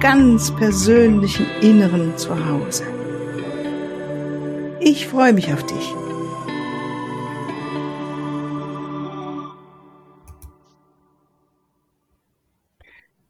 ganz 0.00 0.54
persönlichen 0.54 1.46
Inneren 1.60 2.16
zu 2.16 2.30
Hause. 2.48 2.84
Ich 4.80 5.08
freue 5.08 5.32
mich 5.32 5.52
auf 5.52 5.66
dich. 5.66 5.94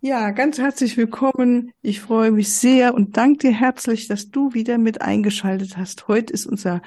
Ja, 0.01 0.31
ganz 0.31 0.59
herzlich 0.59 0.97
willkommen. 0.99 1.73
Ich 1.81 2.01
freue 2.01 2.31
mich 2.31 2.53
sehr 2.53 2.95
und 2.95 3.17
danke 3.17 3.49
dir 3.49 3.53
herzlich, 3.53 4.07
dass 4.07 4.31
du 4.31 4.53
wieder 4.53 4.77
mit 4.77 5.01
eingeschaltet 5.01 5.79
hast. 5.79 6.07
Heute 6.07 6.35
ist 6.35 6.45
unser 6.45 6.83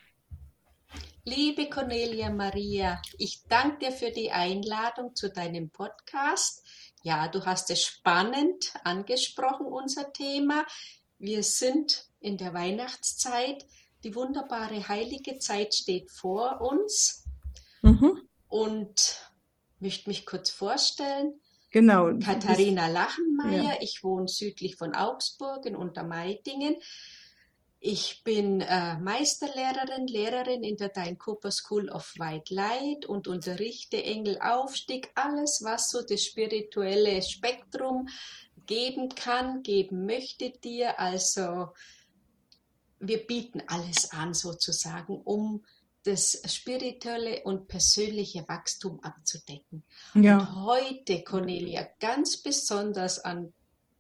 Liebe 1.24 1.68
Cornelia 1.68 2.30
Maria, 2.30 3.02
ich 3.18 3.42
danke 3.50 3.86
dir 3.86 3.92
für 3.92 4.10
die 4.10 4.30
Einladung 4.30 5.14
zu 5.14 5.30
deinem 5.30 5.68
Podcast. 5.68 6.66
Ja, 7.02 7.28
du 7.28 7.44
hast 7.44 7.70
es 7.70 7.84
spannend 7.84 8.72
angesprochen, 8.84 9.66
unser 9.66 10.10
Thema. 10.14 10.64
Wir 11.18 11.42
sind 11.42 12.06
in 12.20 12.38
der 12.38 12.54
Weihnachtszeit 12.54 13.66
die 14.04 14.14
wunderbare 14.14 14.88
heilige 14.88 15.38
Zeit 15.38 15.74
steht 15.74 16.10
vor 16.10 16.60
uns. 16.60 17.24
Mhm. 17.82 18.22
Und 18.48 19.30
möchte 19.80 20.08
mich 20.08 20.26
kurz 20.26 20.50
vorstellen. 20.50 21.40
Genau. 21.70 22.16
Katharina 22.18 22.88
Lachenmeier. 22.88 23.62
Ja. 23.62 23.76
Ich 23.80 24.02
wohne 24.02 24.28
südlich 24.28 24.76
von 24.76 24.94
Augsburg 24.94 25.66
in 25.66 25.76
Untermeidingen. 25.76 26.76
Ich 27.80 28.24
bin 28.24 28.60
äh, 28.60 28.98
Meisterlehrerin, 28.98 30.08
Lehrerin 30.08 30.64
in 30.64 30.76
der 30.76 30.88
Dein 30.88 31.16
Cooper 31.16 31.52
School 31.52 31.88
of 31.90 32.12
White 32.18 32.52
Light 32.52 33.06
und 33.06 33.28
unterrichte 33.28 34.02
Engelaufstieg, 34.02 35.10
alles, 35.14 35.60
was 35.62 35.90
so 35.90 36.02
das 36.02 36.24
spirituelle 36.24 37.22
Spektrum 37.22 38.08
geben 38.66 39.10
kann, 39.10 39.62
geben 39.62 40.06
möchte 40.06 40.50
dir. 40.50 40.98
Also 40.98 41.68
wir 43.00 43.26
bieten 43.26 43.62
alles 43.66 44.10
an 44.12 44.34
sozusagen, 44.34 45.20
um 45.22 45.62
das 46.04 46.42
spirituelle 46.46 47.42
und 47.44 47.68
persönliche 47.68 48.48
Wachstum 48.48 49.00
abzudecken. 49.02 49.82
Ja. 50.14 50.38
Und 50.38 50.54
heute, 50.64 51.22
Cornelia, 51.22 51.86
ganz 52.00 52.38
besonders 52.38 53.18
an 53.18 53.52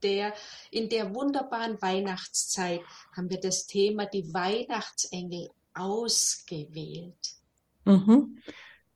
der, 0.02 0.32
in 0.70 0.88
der 0.88 1.14
wunderbaren 1.14 1.80
Weihnachtszeit 1.82 2.80
haben 3.16 3.30
wir 3.30 3.40
das 3.40 3.66
Thema 3.66 4.06
die 4.06 4.32
Weihnachtsengel 4.32 5.50
ausgewählt. 5.74 7.34
Mhm. 7.84 8.38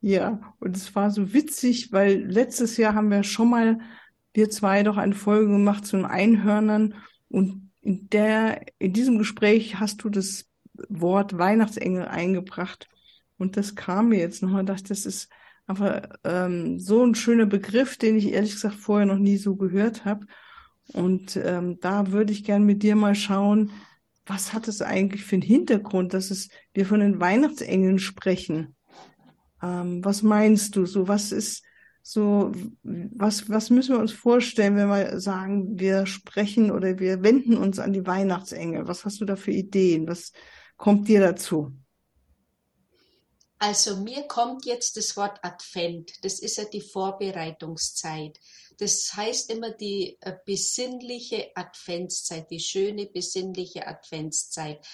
Ja, 0.00 0.54
und 0.58 0.76
es 0.76 0.94
war 0.94 1.10
so 1.10 1.32
witzig, 1.32 1.92
weil 1.92 2.24
letztes 2.24 2.76
Jahr 2.76 2.94
haben 2.94 3.10
wir 3.10 3.22
schon 3.22 3.50
mal, 3.50 3.78
wir 4.32 4.50
zwei 4.50 4.82
doch 4.82 4.96
eine 4.96 5.14
Folge 5.14 5.46
gemacht 5.52 5.86
zu 5.86 5.96
den 5.96 6.06
Einhörnern 6.06 6.94
und 7.28 7.61
in 7.82 8.08
der, 8.08 8.64
in 8.78 8.92
diesem 8.92 9.18
Gespräch 9.18 9.78
hast 9.78 10.02
du 10.04 10.08
das 10.08 10.46
Wort 10.88 11.36
Weihnachtsengel 11.36 12.06
eingebracht. 12.06 12.88
Und 13.38 13.56
das 13.56 13.74
kam 13.74 14.10
mir 14.10 14.20
jetzt 14.20 14.42
nochmal, 14.42 14.64
dachte, 14.64 14.88
das 14.88 15.04
ist 15.04 15.28
einfach 15.66 16.02
ähm, 16.24 16.78
so 16.78 17.04
ein 17.04 17.14
schöner 17.14 17.46
Begriff, 17.46 17.96
den 17.96 18.16
ich 18.16 18.32
ehrlich 18.32 18.52
gesagt 18.52 18.76
vorher 18.76 19.06
noch 19.06 19.18
nie 19.18 19.36
so 19.36 19.56
gehört 19.56 20.04
habe. 20.04 20.26
Und 20.92 21.36
ähm, 21.36 21.78
da 21.80 22.12
würde 22.12 22.32
ich 22.32 22.44
gern 22.44 22.64
mit 22.64 22.82
dir 22.82 22.96
mal 22.96 23.14
schauen, 23.14 23.70
was 24.26 24.52
hat 24.52 24.68
es 24.68 24.82
eigentlich 24.82 25.24
für 25.24 25.36
einen 25.36 25.42
Hintergrund, 25.42 26.14
dass 26.14 26.30
es 26.30 26.48
wir 26.72 26.86
von 26.86 27.00
den 27.00 27.20
Weihnachtsengeln 27.20 27.98
sprechen? 27.98 28.76
Ähm, 29.60 30.04
was 30.04 30.22
meinst 30.22 30.76
du? 30.76 30.86
So, 30.86 31.08
was 31.08 31.32
ist, 31.32 31.64
so, 32.02 32.52
was, 32.82 33.48
was 33.48 33.70
müssen 33.70 33.94
wir 33.94 34.00
uns 34.00 34.12
vorstellen, 34.12 34.76
wenn 34.76 34.88
wir 34.88 35.20
sagen, 35.20 35.78
wir 35.78 36.06
sprechen 36.06 36.72
oder 36.72 36.98
wir 36.98 37.22
wenden 37.22 37.56
uns 37.56 37.78
an 37.78 37.92
die 37.92 38.06
Weihnachtsengel? 38.06 38.88
Was 38.88 39.04
hast 39.04 39.20
du 39.20 39.24
da 39.24 39.36
für 39.36 39.52
Ideen? 39.52 40.08
Was 40.08 40.32
kommt 40.76 41.06
dir 41.06 41.20
dazu? 41.20 41.72
Also 43.60 43.98
mir 43.98 44.24
kommt 44.24 44.66
jetzt 44.66 44.96
das 44.96 45.16
Wort 45.16 45.38
Advent. 45.42 46.24
Das 46.24 46.40
ist 46.40 46.56
ja 46.56 46.64
die 46.64 46.80
Vorbereitungszeit. 46.80 48.40
Das 48.78 49.12
heißt 49.14 49.50
immer 49.50 49.70
die 49.70 50.18
äh, 50.20 50.34
besinnliche 50.44 51.52
Adventszeit, 51.54 52.50
die 52.50 52.58
schöne 52.58 53.06
besinnliche 53.06 53.86
Adventszeit. 53.86 54.84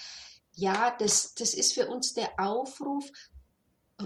Ja, 0.53 0.95
das, 0.99 1.33
das 1.33 1.55
ist 1.55 1.73
für 1.73 1.87
uns 1.87 2.13
der 2.13 2.29
Aufruf, 2.37 3.09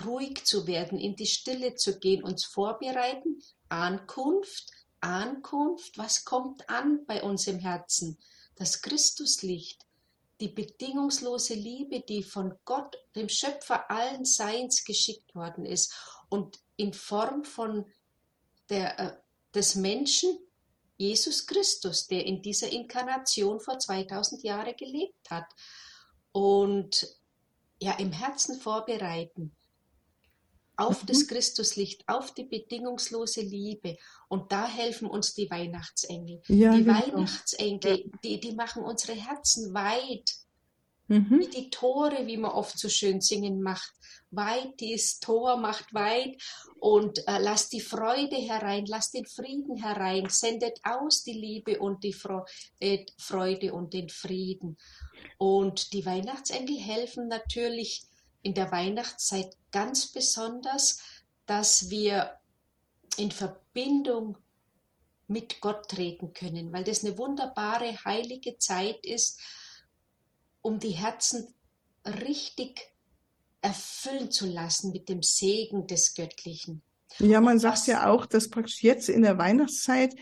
ruhig 0.05 0.45
zu 0.45 0.67
werden, 0.67 0.99
in 0.99 1.15
die 1.15 1.25
Stille 1.25 1.75
zu 1.75 1.99
gehen, 1.99 2.23
uns 2.23 2.45
vorbereiten, 2.45 3.41
Ankunft, 3.69 4.71
Ankunft, 4.99 5.97
was 5.97 6.25
kommt 6.25 6.69
an 6.69 7.05
bei 7.05 7.21
uns 7.23 7.47
im 7.47 7.59
Herzen? 7.59 8.17
Das 8.55 8.81
Christuslicht, 8.81 9.85
die 10.39 10.47
bedingungslose 10.47 11.53
Liebe, 11.53 12.01
die 12.01 12.23
von 12.23 12.53
Gott, 12.65 12.95
dem 13.15 13.29
Schöpfer 13.29 13.89
allen 13.91 14.25
Seins 14.25 14.83
geschickt 14.83 15.35
worden 15.35 15.65
ist 15.65 15.93
und 16.29 16.59
in 16.75 16.93
Form 16.93 17.43
von 17.43 17.85
der, 18.69 18.99
äh, 18.99 19.17
des 19.53 19.75
Menschen, 19.75 20.37
Jesus 20.97 21.45
Christus, 21.45 22.07
der 22.07 22.25
in 22.25 22.41
dieser 22.41 22.71
Inkarnation 22.71 23.59
vor 23.59 23.79
2000 23.79 24.43
Jahren 24.43 24.75
gelebt 24.77 25.29
hat. 25.29 25.47
Und 26.31 27.07
ja, 27.81 27.93
im 27.93 28.11
Herzen 28.11 28.59
vorbereiten, 28.59 29.55
auf 30.75 31.03
mhm. 31.03 31.07
das 31.07 31.27
Christuslicht, 31.27 32.03
auf 32.07 32.33
die 32.33 32.45
bedingungslose 32.45 33.41
Liebe. 33.41 33.97
Und 34.27 34.51
da 34.51 34.67
helfen 34.67 35.07
uns 35.07 35.33
die 35.33 35.49
Weihnachtsengel. 35.49 36.41
Ja, 36.47 36.73
die 36.73 36.83
genau. 36.83 36.99
Weihnachtsengel, 36.99 38.11
die, 38.23 38.39
die 38.39 38.53
machen 38.53 38.83
unsere 38.83 39.13
Herzen 39.13 39.73
weit. 39.73 40.31
Mhm. 41.07 41.39
Wie 41.39 41.49
die 41.49 41.69
Tore, 41.69 42.25
wie 42.25 42.37
man 42.37 42.51
oft 42.51 42.79
so 42.79 42.87
schön 42.87 43.19
singen 43.19 43.61
macht. 43.61 43.93
Weit, 44.31 44.79
dieses 44.79 45.19
Tor 45.19 45.57
macht 45.57 45.93
weit 45.93 46.41
und 46.79 47.19
äh, 47.27 47.39
lasst 47.39 47.73
die 47.73 47.81
Freude 47.81 48.37
herein, 48.37 48.85
lasst 48.87 49.13
den 49.13 49.25
Frieden 49.25 49.75
herein, 49.75 50.29
sendet 50.29 50.79
aus 50.83 51.23
die 51.23 51.33
Liebe 51.33 51.79
und 51.79 52.03
die 52.03 52.13
Fre 52.13 52.45
äh, 52.79 53.05
Freude 53.17 53.73
und 53.73 53.93
den 53.93 54.09
Frieden. 54.09 54.77
Und 55.37 55.93
die 55.93 56.05
Weihnachtsengel 56.05 56.77
helfen 56.77 57.27
natürlich 57.27 58.05
in 58.43 58.53
der 58.53 58.71
Weihnachtszeit 58.71 59.57
ganz 59.71 60.07
besonders, 60.07 60.99
dass 61.45 61.89
wir 61.89 62.37
in 63.17 63.31
Verbindung 63.31 64.37
mit 65.27 65.61
Gott 65.61 65.89
treten 65.89 66.33
können, 66.33 66.71
weil 66.71 66.83
das 66.83 67.03
eine 67.03 67.17
wunderbare, 67.17 67.97
heilige 68.05 68.57
Zeit 68.57 69.05
ist, 69.05 69.39
um 70.61 70.79
die 70.79 70.91
Herzen 70.91 71.53
richtig 72.05 72.93
erfüllen 73.61 74.29
zu 74.29 74.45
lassen 74.45 74.91
mit 74.91 75.09
dem 75.09 75.23
Segen 75.23 75.87
des 75.87 76.13
Göttlichen. 76.13 76.83
Ja, 77.19 77.41
man 77.41 77.59
sagt 77.59 77.87
ja 77.87 78.09
auch, 78.09 78.25
dass 78.25 78.49
praktisch 78.49 78.83
jetzt 78.83 79.07
in 79.07 79.21
der 79.21 79.37
Weihnachtszeit 79.37 80.15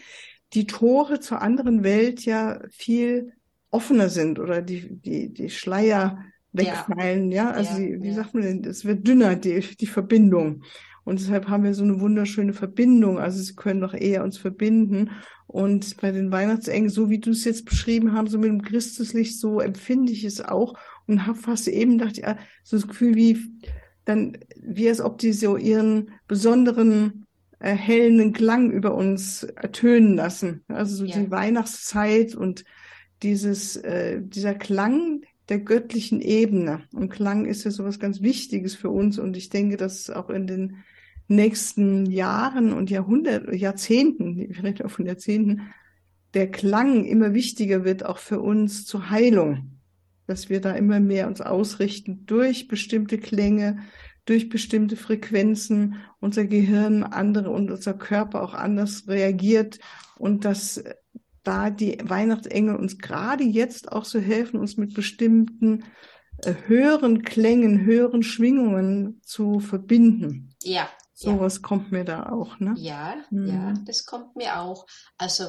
die 0.53 0.67
Tore 0.67 1.19
zur 1.19 1.41
anderen 1.41 1.83
Welt 1.83 2.25
ja 2.25 2.62
viel 2.69 3.33
offener 3.69 4.09
sind 4.09 4.38
oder 4.38 4.62
die, 4.62 5.00
die, 5.00 5.33
die 5.33 5.50
Schleier 5.50 6.24
wegfallen, 6.53 7.31
ja. 7.31 7.45
ja? 7.45 7.51
Also 7.51 7.74
ja, 7.74 7.80
wie, 7.80 8.03
wie 8.03 8.13
sagt 8.13 8.33
man 8.33 8.44
denn, 8.44 8.65
es 8.65 8.86
wird 8.86 9.07
dünner, 9.07 9.36
die, 9.36 9.59
die 9.59 9.88
Verbindung. 9.88 10.63
Und 11.03 11.19
deshalb 11.19 11.48
haben 11.48 11.63
wir 11.63 11.74
so 11.74 11.83
eine 11.83 12.00
wunderschöne 12.00 12.53
Verbindung. 12.53 13.19
Also 13.19 13.42
sie 13.42 13.56
können 13.56 13.81
doch 13.81 13.94
eher 13.94 14.24
uns 14.24 14.38
verbinden. 14.38 15.12
Und 15.48 15.98
bei 15.98 16.12
den 16.12 16.31
Weihnachtsengeln, 16.31 16.89
so 16.89 17.09
wie 17.09 17.19
du 17.19 17.31
es 17.31 17.44
jetzt 17.44 17.65
beschrieben 17.65 18.13
hast, 18.13 18.31
so 18.31 18.38
mit 18.38 18.50
dem 18.50 18.62
Christuslicht, 18.62 19.39
so 19.39 19.59
empfinde 19.59 20.12
ich 20.12 20.24
es 20.24 20.42
auch 20.42 20.75
und 21.07 21.25
habe 21.25 21.38
fast 21.38 21.68
eben 21.68 21.98
gedacht, 21.98 22.18
ja, 22.18 22.38
so 22.63 22.77
das 22.77 22.88
Gefühl 22.88 23.15
wie 23.15 23.38
dann, 24.06 24.38
wie 24.56 24.88
als 24.88 25.01
ob 25.01 25.18
die 25.18 25.33
so 25.33 25.57
ihren 25.57 26.12
besonderen 26.27 27.25
erhellenden 27.59 28.33
Klang 28.33 28.71
über 28.71 28.95
uns 28.95 29.44
ertönen 29.44 30.15
lassen. 30.15 30.63
Also 30.68 30.95
so 30.95 31.06
ja. 31.06 31.19
die 31.19 31.30
Weihnachtszeit 31.30 32.36
und 32.36 32.63
dieses, 33.21 33.75
äh, 33.77 34.21
dieser 34.21 34.56
Klang 34.56 35.21
der 35.51 35.59
göttlichen 35.59 36.21
Ebene. 36.21 36.83
Und 36.94 37.09
Klang 37.09 37.45
ist 37.45 37.65
ja 37.65 37.71
sowas 37.71 38.00
ganz 38.00 38.21
Wichtiges 38.21 38.74
für 38.74 38.89
uns. 38.89 39.19
Und 39.19 39.36
ich 39.36 39.50
denke, 39.50 39.75
dass 39.75 40.09
auch 40.09 40.30
in 40.30 40.48
den 40.48 40.77
nächsten 41.27 42.06
Jahren 42.06 42.71
und 42.71 42.89
Jahrhunderten, 42.89 43.53
Jahrzehnten, 43.53 44.53
vielleicht 44.53 44.83
auch 44.83 44.89
von 44.89 45.06
Jahrzehnten, 45.06 45.74
der 46.33 46.50
Klang 46.50 47.03
immer 47.03 47.33
wichtiger 47.33 47.83
wird, 47.83 48.06
auch 48.06 48.18
für 48.18 48.39
uns 48.39 48.86
zur 48.86 49.09
Heilung. 49.09 49.77
Dass 50.25 50.50
wir 50.50 50.62
da 50.62 50.71
immer 50.71 51.01
mehr 51.01 51.27
uns 51.27 51.42
ausrichten 51.42 52.25
durch 52.25 52.69
bestimmte 52.69 53.18
Klänge, 53.18 53.80
durch 54.24 54.48
bestimmte 54.48 54.95
Frequenzen 54.95 55.95
unser 56.21 56.45
Gehirn 56.45 57.03
andere 57.03 57.50
und 57.50 57.71
unser 57.71 57.94
Körper 57.94 58.42
auch 58.42 58.53
anders 58.53 59.09
reagiert 59.09 59.80
und 60.18 60.45
dass 60.45 60.81
da 61.43 61.69
die 61.69 61.97
Weihnachtsengel 62.03 62.75
uns 62.75 62.97
gerade 62.97 63.43
jetzt 63.43 63.91
auch 63.91 64.05
so 64.05 64.19
helfen, 64.19 64.59
uns 64.59 64.77
mit 64.77 64.93
bestimmten 64.93 65.85
äh, 66.43 66.53
höheren 66.67 67.23
Klängen, 67.23 67.85
höheren 67.85 68.23
Schwingungen 68.23 69.21
zu 69.23 69.59
verbinden. 69.59 70.55
Ja. 70.63 70.89
Sowas 71.13 71.55
ja. 71.55 71.61
kommt 71.61 71.91
mir 71.91 72.03
da 72.03 72.29
auch, 72.29 72.59
ne? 72.59 72.73
Ja, 72.77 73.15
mhm. 73.29 73.47
ja, 73.47 73.73
das 73.85 74.05
kommt 74.05 74.35
mir 74.35 74.59
auch. 74.59 74.88
Also 75.17 75.45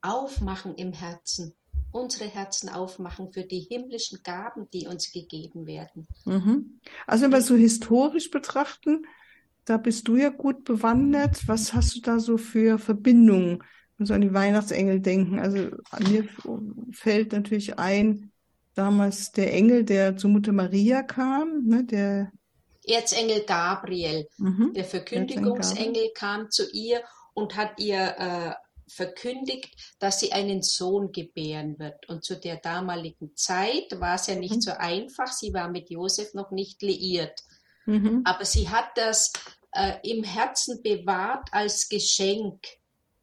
aufmachen 0.00 0.74
im 0.74 0.92
Herzen 0.92 1.54
unsere 1.92 2.28
Herzen 2.28 2.68
aufmachen 2.68 3.32
für 3.32 3.44
die 3.44 3.60
himmlischen 3.60 4.20
Gaben, 4.24 4.68
die 4.72 4.86
uns 4.86 5.12
gegeben 5.12 5.66
werden. 5.66 6.08
Mhm. 6.24 6.80
Also 7.06 7.24
wenn 7.24 7.32
wir 7.32 7.42
so 7.42 7.54
historisch 7.54 8.30
betrachten, 8.30 9.06
da 9.64 9.76
bist 9.76 10.08
du 10.08 10.16
ja 10.16 10.30
gut 10.30 10.64
bewandert. 10.64 11.46
Was 11.46 11.72
hast 11.72 11.94
du 11.94 12.00
da 12.00 12.18
so 12.18 12.36
für 12.36 12.78
Verbindungen? 12.78 13.62
So 14.06 14.14
an 14.14 14.20
die 14.20 14.34
Weihnachtsengel 14.34 15.00
denken. 15.00 15.38
Also 15.38 15.70
mir 16.00 16.28
fällt 16.92 17.32
natürlich 17.32 17.78
ein, 17.78 18.32
damals 18.74 19.32
der 19.32 19.52
Engel, 19.52 19.84
der 19.84 20.16
zu 20.16 20.28
Mutter 20.28 20.52
Maria 20.52 21.02
kam, 21.02 21.64
ne, 21.66 21.84
der 21.84 22.32
Erzengel 22.84 23.44
Gabriel, 23.46 24.26
mhm. 24.38 24.72
der 24.74 24.84
Verkündigungsengel 24.84 26.10
kam 26.14 26.50
zu 26.50 26.68
ihr 26.72 27.02
und 27.34 27.56
hat 27.56 27.78
ihr 27.78 28.14
äh, 28.18 28.52
verkündigt, 28.88 29.94
dass 29.98 30.20
sie 30.20 30.32
einen 30.32 30.62
Sohn 30.62 31.12
gebären 31.12 31.78
wird. 31.78 32.08
Und 32.08 32.24
zu 32.24 32.38
der 32.38 32.56
damaligen 32.56 33.34
Zeit 33.36 34.00
war 34.00 34.16
es 34.16 34.26
ja 34.26 34.34
nicht 34.34 34.56
mhm. 34.56 34.60
so 34.60 34.72
einfach. 34.72 35.28
Sie 35.28 35.52
war 35.54 35.70
mit 35.70 35.90
Josef 35.90 36.34
noch 36.34 36.50
nicht 36.50 36.82
liiert. 36.82 37.40
Mhm. 37.86 38.22
Aber 38.24 38.44
sie 38.44 38.68
hat 38.68 38.90
das 38.96 39.32
äh, 39.72 39.94
im 40.02 40.24
Herzen 40.24 40.82
bewahrt 40.82 41.48
als 41.52 41.88
Geschenk. 41.88 42.60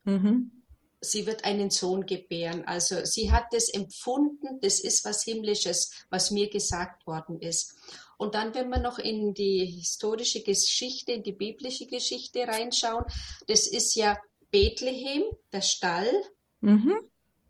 Mhm. 0.03 0.58
Sie 1.01 1.25
wird 1.25 1.45
einen 1.45 1.69
Sohn 1.69 2.05
gebären. 2.05 2.65
Also 2.65 3.05
sie 3.05 3.31
hat 3.31 3.53
es 3.53 3.69
empfunden, 3.69 4.59
das 4.61 4.79
ist 4.79 5.05
was 5.05 5.23
Himmlisches, 5.23 5.91
was 6.09 6.31
mir 6.31 6.49
gesagt 6.49 7.07
worden 7.07 7.39
ist. 7.39 7.75
Und 8.17 8.35
dann, 8.35 8.53
wenn 8.53 8.69
wir 8.69 8.79
noch 8.79 8.99
in 8.99 9.33
die 9.33 9.65
historische 9.65 10.43
Geschichte, 10.43 11.13
in 11.13 11.23
die 11.23 11.31
biblische 11.31 11.87
Geschichte 11.87 12.45
reinschauen, 12.45 13.05
das 13.47 13.65
ist 13.65 13.95
ja 13.95 14.17
Bethlehem, 14.51 15.23
der 15.53 15.61
Stall 15.61 16.11
mhm. 16.59 16.99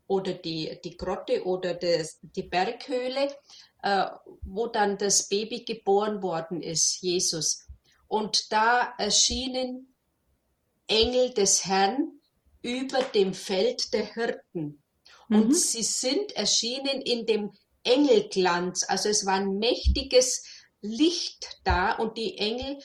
oder 0.06 0.32
die, 0.32 0.78
die 0.84 0.96
Grotte 0.96 1.44
oder 1.44 1.74
das, 1.74 2.20
die 2.22 2.44
Berghöhle, 2.44 3.34
äh, 3.82 4.06
wo 4.42 4.68
dann 4.68 4.96
das 4.96 5.28
Baby 5.28 5.64
geboren 5.64 6.22
worden 6.22 6.62
ist, 6.62 7.00
Jesus. 7.00 7.66
Und 8.06 8.52
da 8.52 8.94
erschienen 8.96 9.94
Engel 10.86 11.30
des 11.30 11.64
Herrn 11.66 12.19
über 12.62 13.02
dem 13.02 13.34
Feld 13.34 13.92
der 13.92 14.14
Hirten. 14.14 14.82
Und 15.28 15.48
mhm. 15.48 15.54
sie 15.54 15.82
sind 15.82 16.32
erschienen 16.32 17.00
in 17.02 17.26
dem 17.26 17.52
Engelglanz. 17.84 18.84
Also 18.88 19.08
es 19.08 19.24
war 19.26 19.34
ein 19.34 19.58
mächtiges 19.58 20.44
Licht 20.80 21.60
da 21.64 21.92
und 21.92 22.18
die 22.18 22.38
Engel 22.38 22.78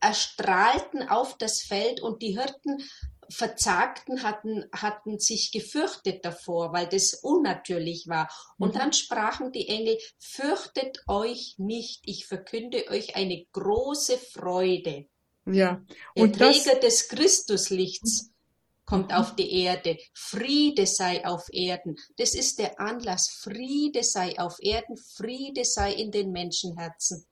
erstrahlten 0.00 1.08
auf 1.08 1.38
das 1.38 1.62
Feld 1.62 2.00
und 2.00 2.22
die 2.22 2.38
Hirten 2.38 2.82
Verzagten 3.32 4.22
hatten, 4.22 4.64
hatten 4.72 5.18
sich 5.18 5.52
gefürchtet 5.52 6.24
davor, 6.24 6.72
weil 6.72 6.86
das 6.86 7.14
unnatürlich 7.14 8.06
war. 8.06 8.28
Und 8.58 8.74
mhm. 8.74 8.78
dann 8.78 8.92
sprachen 8.92 9.52
die 9.52 9.68
Engel, 9.68 9.98
fürchtet 10.18 10.98
euch 11.06 11.54
nicht, 11.56 12.02
ich 12.04 12.26
verkünde 12.26 12.88
euch 12.90 13.16
eine 13.16 13.46
große 13.52 14.18
Freude. 14.18 15.06
Ja. 15.46 15.82
Und 16.14 16.38
Der 16.38 16.52
Träger 16.52 16.78
des 16.78 17.08
Christuslichts 17.08 18.31
kommt 18.92 19.08
mhm. 19.08 19.16
auf 19.16 19.34
die 19.36 19.50
Erde. 19.62 19.96
Friede 20.12 20.86
sei 20.86 21.24
auf 21.24 21.48
Erden. 21.50 21.96
Das 22.18 22.34
ist 22.34 22.58
der 22.58 22.78
Anlass. 22.78 23.40
Friede 23.42 24.02
sei 24.02 24.38
auf 24.38 24.58
Erden. 24.60 24.96
Friede 25.16 25.64
sei 25.64 25.94
in 25.94 26.10
den 26.10 26.30
Menschenherzen. 26.30 27.24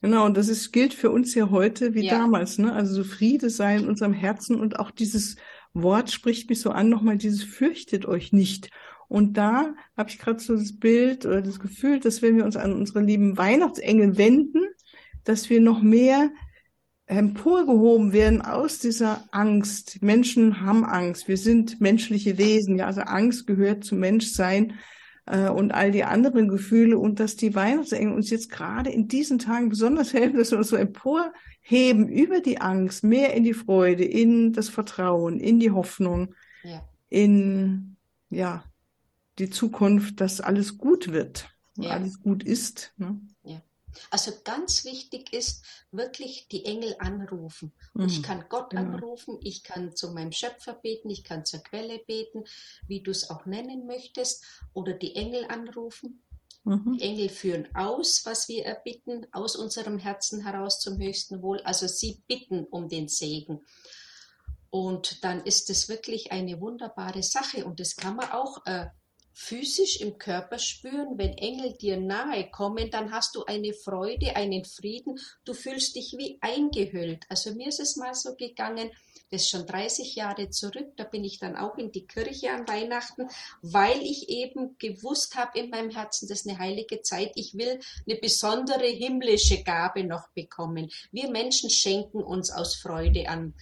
Genau, 0.00 0.26
und 0.26 0.36
das 0.36 0.48
ist, 0.48 0.72
gilt 0.72 0.94
für 0.94 1.10
uns 1.10 1.34
ja 1.34 1.50
heute 1.50 1.94
wie 1.94 2.06
ja. 2.06 2.18
damals, 2.18 2.58
ne? 2.58 2.72
Also 2.72 2.94
so 2.94 3.04
Friede 3.04 3.50
sei 3.50 3.76
in 3.76 3.88
unserem 3.88 4.12
Herzen 4.12 4.60
und 4.60 4.78
auch 4.78 4.92
dieses 4.92 5.36
Wort 5.74 6.10
spricht 6.10 6.48
mich 6.48 6.60
so 6.60 6.70
an, 6.70 6.88
nochmal 6.88 7.18
dieses 7.18 7.42
fürchtet 7.42 8.06
euch 8.06 8.32
nicht. 8.32 8.70
Und 9.08 9.36
da 9.36 9.74
habe 9.96 10.08
ich 10.08 10.18
gerade 10.18 10.38
so 10.38 10.56
das 10.56 10.78
Bild 10.78 11.26
oder 11.26 11.42
das 11.42 11.58
Gefühl, 11.58 11.98
dass 11.98 12.22
wenn 12.22 12.36
wir 12.36 12.44
uns 12.44 12.56
an 12.56 12.72
unsere 12.72 13.00
lieben 13.00 13.36
Weihnachtsengel 13.36 14.18
wenden, 14.18 14.66
dass 15.24 15.50
wir 15.50 15.60
noch 15.60 15.82
mehr 15.82 16.30
emporgehoben 17.06 18.12
werden 18.12 18.42
aus 18.42 18.78
dieser 18.78 19.24
Angst. 19.32 20.02
Menschen 20.02 20.60
haben 20.60 20.84
Angst. 20.84 21.28
Wir 21.28 21.36
sind 21.36 21.80
menschliche 21.80 22.38
Wesen. 22.38 22.76
Ja, 22.76 22.86
also 22.86 23.02
Angst 23.02 23.46
gehört 23.46 23.84
zum 23.84 23.98
Menschsein 23.98 24.74
äh, 25.26 25.48
und 25.48 25.72
all 25.72 25.90
die 25.90 26.04
anderen 26.04 26.48
Gefühle 26.48 26.98
und 26.98 27.20
dass 27.20 27.36
die 27.36 27.54
Weihnachtsengel 27.54 28.14
uns 28.14 28.30
jetzt 28.30 28.50
gerade 28.50 28.90
in 28.90 29.08
diesen 29.08 29.38
Tagen 29.38 29.68
besonders 29.68 30.12
helfen, 30.14 30.38
dass 30.38 30.50
wir 30.50 30.58
uns 30.58 30.68
so 30.68 30.76
emporheben 30.76 32.08
über 32.08 32.40
die 32.40 32.60
Angst, 32.60 33.04
mehr 33.04 33.34
in 33.34 33.44
die 33.44 33.54
Freude, 33.54 34.04
in 34.04 34.52
das 34.52 34.68
Vertrauen, 34.68 35.40
in 35.40 35.60
die 35.60 35.70
Hoffnung, 35.70 36.34
ja. 36.62 36.82
in 37.08 37.96
ja 38.30 38.64
die 39.38 39.50
Zukunft, 39.50 40.20
dass 40.20 40.40
alles 40.40 40.78
gut 40.78 41.12
wird, 41.12 41.48
ja. 41.76 41.90
alles 41.90 42.20
gut 42.20 42.42
ist. 42.42 42.94
Ne? 42.96 43.20
Also 44.10 44.32
ganz 44.44 44.84
wichtig 44.84 45.32
ist 45.32 45.64
wirklich 45.90 46.48
die 46.48 46.64
Engel 46.64 46.96
anrufen. 46.98 47.72
Und 47.94 48.10
ich 48.10 48.18
mhm. 48.18 48.22
kann 48.22 48.44
Gott 48.48 48.70
genau. 48.70 48.82
anrufen, 48.82 49.38
ich 49.42 49.62
kann 49.62 49.94
zu 49.94 50.12
meinem 50.12 50.32
Schöpfer 50.32 50.74
beten, 50.74 51.10
ich 51.10 51.24
kann 51.24 51.44
zur 51.44 51.60
Quelle 51.60 51.98
beten, 51.98 52.44
wie 52.86 53.02
du 53.02 53.10
es 53.10 53.30
auch 53.30 53.46
nennen 53.46 53.86
möchtest, 53.86 54.44
oder 54.72 54.92
die 54.92 55.16
Engel 55.16 55.46
anrufen. 55.48 56.22
Mhm. 56.64 56.96
Die 56.98 57.02
Engel 57.02 57.28
führen 57.28 57.68
aus, 57.74 58.22
was 58.24 58.48
wir 58.48 58.64
erbitten, 58.64 59.26
aus 59.32 59.56
unserem 59.56 59.98
Herzen 59.98 60.42
heraus 60.42 60.78
zum 60.80 60.98
höchsten 60.98 61.42
Wohl. 61.42 61.60
Also 61.62 61.86
sie 61.86 62.22
bitten 62.28 62.64
um 62.64 62.88
den 62.88 63.08
Segen. 63.08 63.64
Und 64.70 65.22
dann 65.22 65.44
ist 65.44 65.68
es 65.70 65.88
wirklich 65.88 66.32
eine 66.32 66.60
wunderbare 66.60 67.22
Sache. 67.22 67.64
Und 67.64 67.80
das 67.80 67.96
kann 67.96 68.16
man 68.16 68.30
auch 68.30 68.64
äh, 68.64 68.86
physisch 69.32 70.00
im 70.00 70.18
Körper 70.18 70.58
spüren. 70.58 71.18
Wenn 71.18 71.36
Engel 71.38 71.72
dir 71.74 71.96
nahe 71.96 72.50
kommen, 72.50 72.90
dann 72.90 73.12
hast 73.12 73.34
du 73.34 73.44
eine 73.44 73.72
Freude, 73.72 74.36
einen 74.36 74.64
Frieden. 74.64 75.18
Du 75.44 75.54
fühlst 75.54 75.96
dich 75.96 76.14
wie 76.18 76.38
eingehüllt. 76.40 77.24
Also 77.28 77.54
mir 77.54 77.68
ist 77.68 77.80
es 77.80 77.96
mal 77.96 78.14
so 78.14 78.34
gegangen, 78.36 78.90
das 79.32 79.42
ist 79.42 79.50
schon 79.50 79.66
30 79.66 80.14
Jahre 80.14 80.50
zurück, 80.50 80.92
da 80.96 81.04
bin 81.04 81.24
ich 81.24 81.38
dann 81.38 81.56
auch 81.56 81.78
in 81.78 81.90
die 81.90 82.06
Kirche 82.06 82.52
an 82.52 82.68
Weihnachten, 82.68 83.28
weil 83.62 84.02
ich 84.02 84.28
eben 84.28 84.76
gewusst 84.78 85.36
habe 85.36 85.58
in 85.58 85.70
meinem 85.70 85.88
Herzen, 85.88 86.28
das 86.28 86.40
ist 86.40 86.48
eine 86.48 86.58
heilige 86.58 87.00
Zeit, 87.00 87.32
ich 87.34 87.54
will 87.54 87.80
eine 88.06 88.18
besondere 88.18 88.86
himmlische 88.86 89.62
Gabe 89.62 90.04
noch 90.04 90.28
bekommen. 90.34 90.90
Wir 91.12 91.30
Menschen 91.30 91.70
schenken 91.70 92.22
uns 92.22 92.50
aus 92.50 92.76
Freude 92.76 93.30
an 93.30 93.54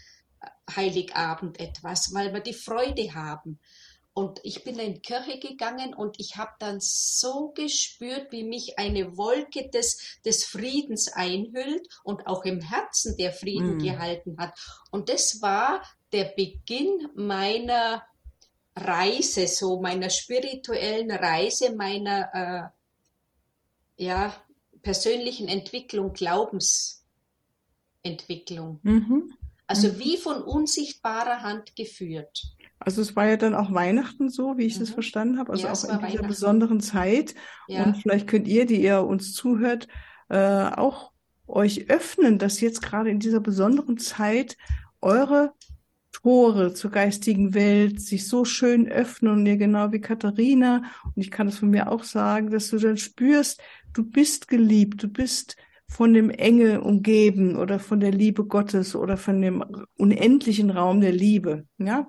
Heiligabend 0.74 1.60
etwas, 1.60 2.12
weil 2.14 2.32
wir 2.32 2.40
die 2.40 2.54
Freude 2.54 3.14
haben. 3.14 3.60
Und 4.12 4.40
ich 4.43 4.64
bin 4.64 4.79
in 4.79 4.95
die 4.95 5.02
Kirche 5.02 5.38
gegangen 5.38 5.95
und 5.95 6.19
ich 6.19 6.37
habe 6.37 6.50
dann 6.59 6.79
so 6.81 7.52
gespürt, 7.55 8.33
wie 8.33 8.43
mich 8.43 8.79
eine 8.79 9.17
Wolke 9.17 9.71
des, 9.71 10.19
des 10.25 10.45
Friedens 10.45 11.12
einhüllt 11.12 11.87
und 12.02 12.26
auch 12.26 12.45
im 12.45 12.61
Herzen 12.61 13.17
der 13.17 13.33
Frieden 13.33 13.76
mm. 13.76 13.79
gehalten 13.79 14.37
hat. 14.38 14.59
Und 14.90 15.09
das 15.09 15.40
war 15.43 15.83
der 16.12 16.25
Beginn 16.25 17.09
meiner 17.14 18.02
Reise, 18.75 19.47
so 19.47 19.81
meiner 19.81 20.11
spirituellen 20.11 21.11
Reise, 21.11 21.75
meiner 21.75 22.73
äh, 23.97 24.05
ja, 24.05 24.35
persönlichen 24.83 25.49
Entwicklung, 25.49 26.12
Glaubens, 26.12 27.05
Entwicklung. 28.02 28.81
Mhm. 28.83 29.35
Also 29.67 29.99
wie 29.99 30.17
von 30.17 30.43
unsichtbarer 30.43 31.43
Hand 31.43 31.76
geführt. 31.76 32.43
Also 32.80 33.02
es 33.02 33.14
war 33.14 33.26
ja 33.28 33.37
dann 33.37 33.54
auch 33.54 33.72
Weihnachten 33.72 34.30
so, 34.30 34.56
wie 34.56 34.64
ich 34.64 34.78
das 34.78 34.90
Mhm. 34.90 34.94
verstanden 34.94 35.38
habe, 35.38 35.52
also 35.52 35.66
Ja, 35.66 35.72
auch 35.75 35.84
in 35.84 35.99
dieser 36.08 36.22
besonderen 36.22 36.80
Zeit. 36.80 37.34
Ja, 37.68 37.84
Und 37.84 37.99
vielleicht 37.99 38.26
könnt 38.26 38.49
ihr, 38.49 38.66
die 38.66 38.82
ihr 38.82 39.02
uns 39.02 39.34
zuhört, 39.34 39.87
äh, 40.30 40.38
auch 40.38 41.12
euch 41.46 41.90
öffnen, 41.90 42.38
dass 42.38 42.60
jetzt 42.60 42.80
gerade 42.82 43.10
in 43.10 43.18
dieser 43.20 43.40
besonderen 43.40 43.99
Zeit 43.99 44.56
eure 45.00 45.52
Tore 46.12 46.75
zur 46.75 46.90
geistigen 46.90 47.54
Welt 47.54 48.00
sich 48.00 48.26
so 48.28 48.44
schön 48.44 48.88
öffnen 48.88 49.32
und 49.32 49.46
ihr 49.46 49.56
genau 49.56 49.92
wie 49.92 50.00
Katharina, 50.00 50.82
und 51.04 51.22
ich 51.22 51.30
kann 51.30 51.46
das 51.46 51.58
von 51.58 51.70
mir 51.70 51.90
auch 51.90 52.04
sagen, 52.04 52.50
dass 52.50 52.68
du 52.70 52.78
dann 52.78 52.96
spürst, 52.96 53.60
du 53.92 54.04
bist 54.04 54.49
geliebt, 54.49 55.02
du 55.02 55.08
bist 55.08 55.56
von 55.88 56.12
dem 56.14 56.30
Engel 56.30 56.78
umgeben 56.78 57.56
oder 57.56 57.78
von 57.78 58.00
der 58.00 58.12
Liebe 58.12 58.44
Gottes 58.44 58.94
oder 58.96 59.16
von 59.16 59.40
dem 59.42 59.64
unendlichen 59.96 60.70
Raum 60.70 61.00
der 61.00 61.12
Liebe. 61.12 61.66
Ja, 61.78 62.06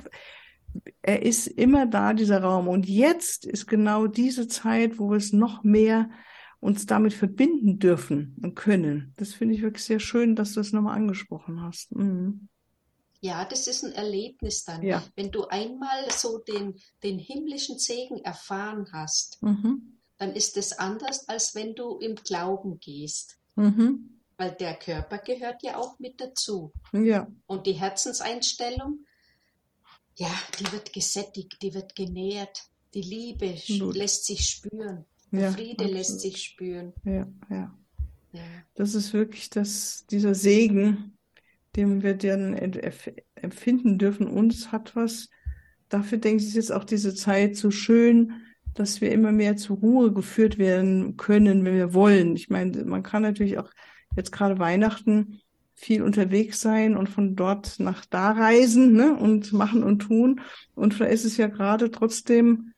er 1.02 1.24
ist 1.24 1.48
immer 1.48 1.86
da, 1.86 2.14
dieser 2.14 2.42
Raum. 2.42 2.68
Und 2.68 2.88
jetzt 2.88 3.46
ist 3.46 3.68
genau 3.68 4.08
diese 4.08 4.48
Zeit, 4.48 5.00
wo 5.00 5.10
wir 5.10 5.18
es 5.18 5.34
noch 5.34 5.64
mehr 5.64 6.10
uns 6.60 6.86
damit 6.86 7.14
verbinden 7.14 7.80
dürfen 7.80 8.36
und 8.42 8.56
können. 8.56 9.14
Das 9.18 9.34
finde 9.34 9.56
ich 9.56 9.62
wirklich 9.64 9.84
sehr 9.84 10.00
schön, 10.00 10.36
dass 10.36 10.54
du 10.54 10.60
das 10.60 10.72
nochmal 10.74 10.96
angesprochen 10.96 11.62
hast. 11.62 11.96
Mhm. 11.96 12.48
ja, 13.20 13.46
das 13.46 13.68
ist 13.68 13.84
ein 13.84 13.94
Erlebnis 13.94 14.64
dann. 14.64 14.82
Ja. 14.84 15.04
Wenn 15.16 15.32
du 15.32 15.46
einmal 15.48 16.10
so 16.12 16.38
den, 16.40 16.76
den 17.04 17.20
himmlischen 17.20 17.78
Segen 17.78 18.18
erfahren 18.24 18.88
hast, 18.94 19.42
Mhm. 19.42 19.98
dann 20.18 20.34
ist 20.34 20.56
es 20.58 20.74
anders, 20.78 21.28
als 21.28 21.56
wenn 21.56 21.74
du 21.76 21.98
im 21.98 22.16
Glauben 22.16 22.80
gehst. 22.80 23.38
Mhm. 23.56 24.20
Weil 24.38 24.52
der 24.52 24.76
Körper 24.76 25.18
gehört 25.20 25.62
ja 25.64 25.78
auch 25.78 25.98
mit 26.00 26.20
dazu. 26.22 26.72
Ja, 26.94 27.28
Und 27.48 27.66
die 27.68 27.74
Herzenseinstellung, 27.74 29.06
ja, 30.16 30.32
die 30.60 30.72
wird 30.72 30.94
gesättigt, 30.94 31.62
die 31.62 31.74
wird 31.74 31.96
genährt. 31.96 32.64
Die 32.94 33.02
Liebe 33.02 33.50
Absolut. 33.50 33.96
lässt 33.96 34.26
sich 34.26 34.50
spüren. 34.50 35.06
Der 35.32 35.42
ja, 35.42 35.52
Friede 35.52 35.86
lässt 35.86 36.12
absolut. 36.12 36.22
sich 36.22 36.44
spüren. 36.44 36.94
Ja, 37.06 37.28
ja. 37.50 37.74
Ja. 38.34 38.42
Das 38.76 38.96
ist 38.96 39.14
wirklich 39.14 39.50
das, 39.50 40.06
dieser 40.10 40.36
Segen, 40.36 41.18
den 41.76 42.02
wir 42.02 42.16
dann 42.16 42.54
empfinden 43.36 43.98
dürfen. 43.98 44.28
Und 44.28 44.54
es 44.54 44.72
hat 44.72 44.96
was, 44.96 45.30
dafür 45.90 46.18
denke 46.18 46.42
ich, 46.42 46.50
ist 46.50 46.56
jetzt 46.56 46.72
auch 46.72 46.84
diese 46.84 47.14
Zeit 47.14 47.56
so 47.56 47.72
schön, 47.72 48.34
dass 48.74 49.02
wir 49.02 49.12
immer 49.12 49.32
mehr 49.32 49.58
zur 49.58 49.78
Ruhe 49.78 50.14
geführt 50.14 50.58
werden 50.58 51.18
können, 51.18 51.66
wenn 51.66 51.76
wir 51.76 51.94
wollen. 51.94 52.36
Ich 52.36 52.50
meine, 52.50 52.86
man 52.86 53.04
kann 53.04 53.22
natürlich 53.22 53.58
auch 53.58 53.70
jetzt 54.16 54.32
gerade 54.32 54.60
Weihnachten 54.60 55.41
viel 55.82 56.04
unterwegs 56.04 56.62
sein 56.62 56.96
und 56.96 57.10
von 57.10 57.36
dort 57.36 57.80
nach 57.80 58.06
da 58.06 58.32
reisen, 58.32 58.94
ne, 58.94 59.16
und 59.16 59.52
machen 59.52 59.84
und 59.84 60.00
tun. 60.00 60.42
Und 60.76 60.94
vielleicht 60.94 61.14
ist 61.14 61.26
es 61.26 61.38
ja 61.38 61.48
gerade 61.48 61.90
trotzdem 61.90 62.74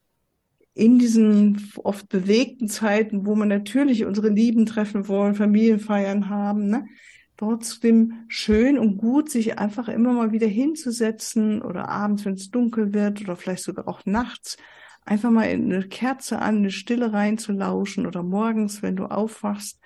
in 0.74 1.00
diesen 1.00 1.72
oft 1.84 2.08
bewegten 2.08 2.68
Zeiten, 2.68 3.26
wo 3.26 3.36
man 3.36 3.50
natürlich 3.50 4.06
unsere 4.06 4.30
Lieben 4.30 4.66
treffen 4.66 5.08
wollen, 5.08 5.36
Familienfeiern 5.36 6.30
haben, 6.30 6.68
ne, 6.70 6.88
trotzdem 7.36 8.24
schön 8.30 8.80
und 8.80 8.98
gut, 8.98 9.30
sich 9.30 9.60
einfach 9.60 9.90
immer 9.90 10.14
mal 10.14 10.32
wieder 10.32 10.48
hinzusetzen 10.48 11.62
oder 11.62 11.90
abends, 11.90 12.24
wenn 12.24 12.36
es 12.36 12.52
dunkel 12.52 12.94
wird 12.94 13.22
oder 13.22 13.36
vielleicht 13.36 13.64
sogar 13.64 13.88
auch 13.90 14.06
nachts, 14.06 14.56
einfach 15.04 15.30
mal 15.30 15.46
in 15.46 15.74
eine 15.74 15.88
Kerze 15.88 16.40
an, 16.40 16.58
eine 16.58 16.72
Stille 16.72 17.12
reinzulauschen 17.12 18.08
oder 18.08 18.24
morgens, 18.24 18.82
wenn 18.82 18.96
du 18.96 19.06
aufwachst, 19.06 19.80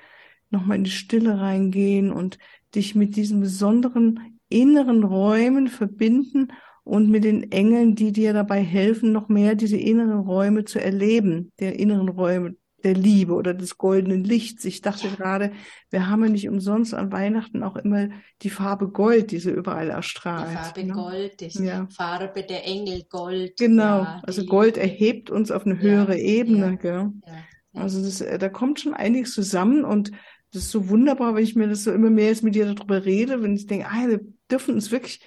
nochmal 0.50 0.78
in 0.78 0.84
die 0.84 0.92
Stille 0.92 1.40
reingehen 1.40 2.12
und 2.12 2.38
dich 2.76 2.96
mit 2.96 3.16
diesen 3.16 3.40
besonderen 3.40 4.40
inneren 4.50 5.04
Räumen 5.04 5.68
verbinden 5.68 6.50
und 6.84 7.10
mit 7.10 7.24
den 7.26 7.52
Engeln, 7.52 7.96
die 7.96 8.12
dir 8.14 8.32
dabei 8.34 8.62
helfen, 8.62 9.12
noch 9.12 9.28
mehr 9.28 9.56
diese 9.56 9.78
inneren 9.78 10.20
Räume 10.20 10.64
zu 10.64 10.80
erleben, 10.80 11.52
der 11.60 11.78
inneren 11.80 12.08
Räume 12.10 12.56
der 12.84 12.94
Liebe 12.94 13.34
oder 13.34 13.54
des 13.56 13.78
goldenen 13.78 14.24
Lichts. 14.24 14.64
Ich 14.64 14.82
dachte 14.82 15.10
gerade, 15.10 15.52
wir 15.90 16.08
haben 16.08 16.24
ja 16.24 16.30
nicht 16.30 16.48
umsonst 16.48 16.94
an 16.94 17.12
Weihnachten 17.12 17.64
auch 17.64 17.76
immer 17.76 18.10
die 18.44 18.52
Farbe 18.52 18.90
Gold, 18.90 19.32
die 19.32 19.40
so 19.40 19.50
überall 19.50 19.88
Die 19.88 19.92
erstrahlt. 19.92 20.48
Farbe 20.58 20.84
ne? 20.86 20.94
Gold 20.94 21.42
ist 21.42 21.60
Ja. 21.60 21.88
Farbe 21.90 22.44
der 22.44 22.66
Engel, 22.66 23.04
Gold. 23.10 23.58
Genau, 23.58 24.04
Ja, 24.04 24.22
also 24.26 24.42
die 24.44 24.48
Gold 24.48 24.76
Liebe. 24.78 24.88
erhebt 24.88 25.30
uns 25.32 25.52
auf 25.52 25.66
eine 25.66 25.80
höhere 25.80 26.18
Ebene, 26.18 26.58
ja. 26.68 26.76
gell? 26.76 27.12
Ja, 27.26 27.34
ja. 27.74 27.82
Also 27.82 28.02
das, 28.02 28.22
äh, 28.22 28.38
da 28.38 28.48
kommt 28.48 28.80
schon 28.80 28.94
einiges 28.94 29.34
zusammen 29.34 29.84
und 29.84 30.12
das 30.54 30.64
ist 30.64 30.72
so 30.72 30.90
wunderbar, 30.90 31.36
wenn 31.36 31.44
ich 31.44 31.56
mir 31.56 31.68
das 31.68 31.84
so 31.84 31.92
immer 31.92 32.10
mehr 32.10 32.28
jetzt 32.28 32.44
mit 32.44 32.56
dir 32.56 32.74
darüber 32.74 33.06
rede, 33.06 33.42
wenn 33.42 33.56
ich 33.56 33.68
denke, 33.68 33.88
ah, 33.90 34.08
wir 34.08 34.22
dürfen 34.50 34.76
uns 34.76 34.92
wirklich, 34.92 35.22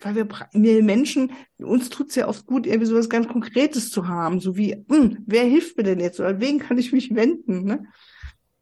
weil 0.00 0.14
wir, 0.14 0.28
wir 0.52 0.82
Menschen, 0.82 1.32
uns 1.58 1.88
tut's 1.88 2.14
ja 2.14 2.28
oft 2.28 2.46
gut, 2.46 2.66
irgendwie 2.66 2.86
sowas 2.86 3.08
ganz 3.08 3.28
Konkretes 3.28 3.90
zu 3.90 4.08
haben, 4.08 4.40
so 4.40 4.56
wie, 4.56 4.84
hm, 4.88 5.24
wer 5.26 5.44
hilft 5.44 5.76
mir 5.76 5.84
denn 5.84 6.00
jetzt 6.00 6.20
oder 6.20 6.40
wen 6.40 6.58
kann 6.58 6.78
ich 6.78 6.92
mich 6.92 7.14
wenden, 7.14 7.64
ne? 7.64 7.84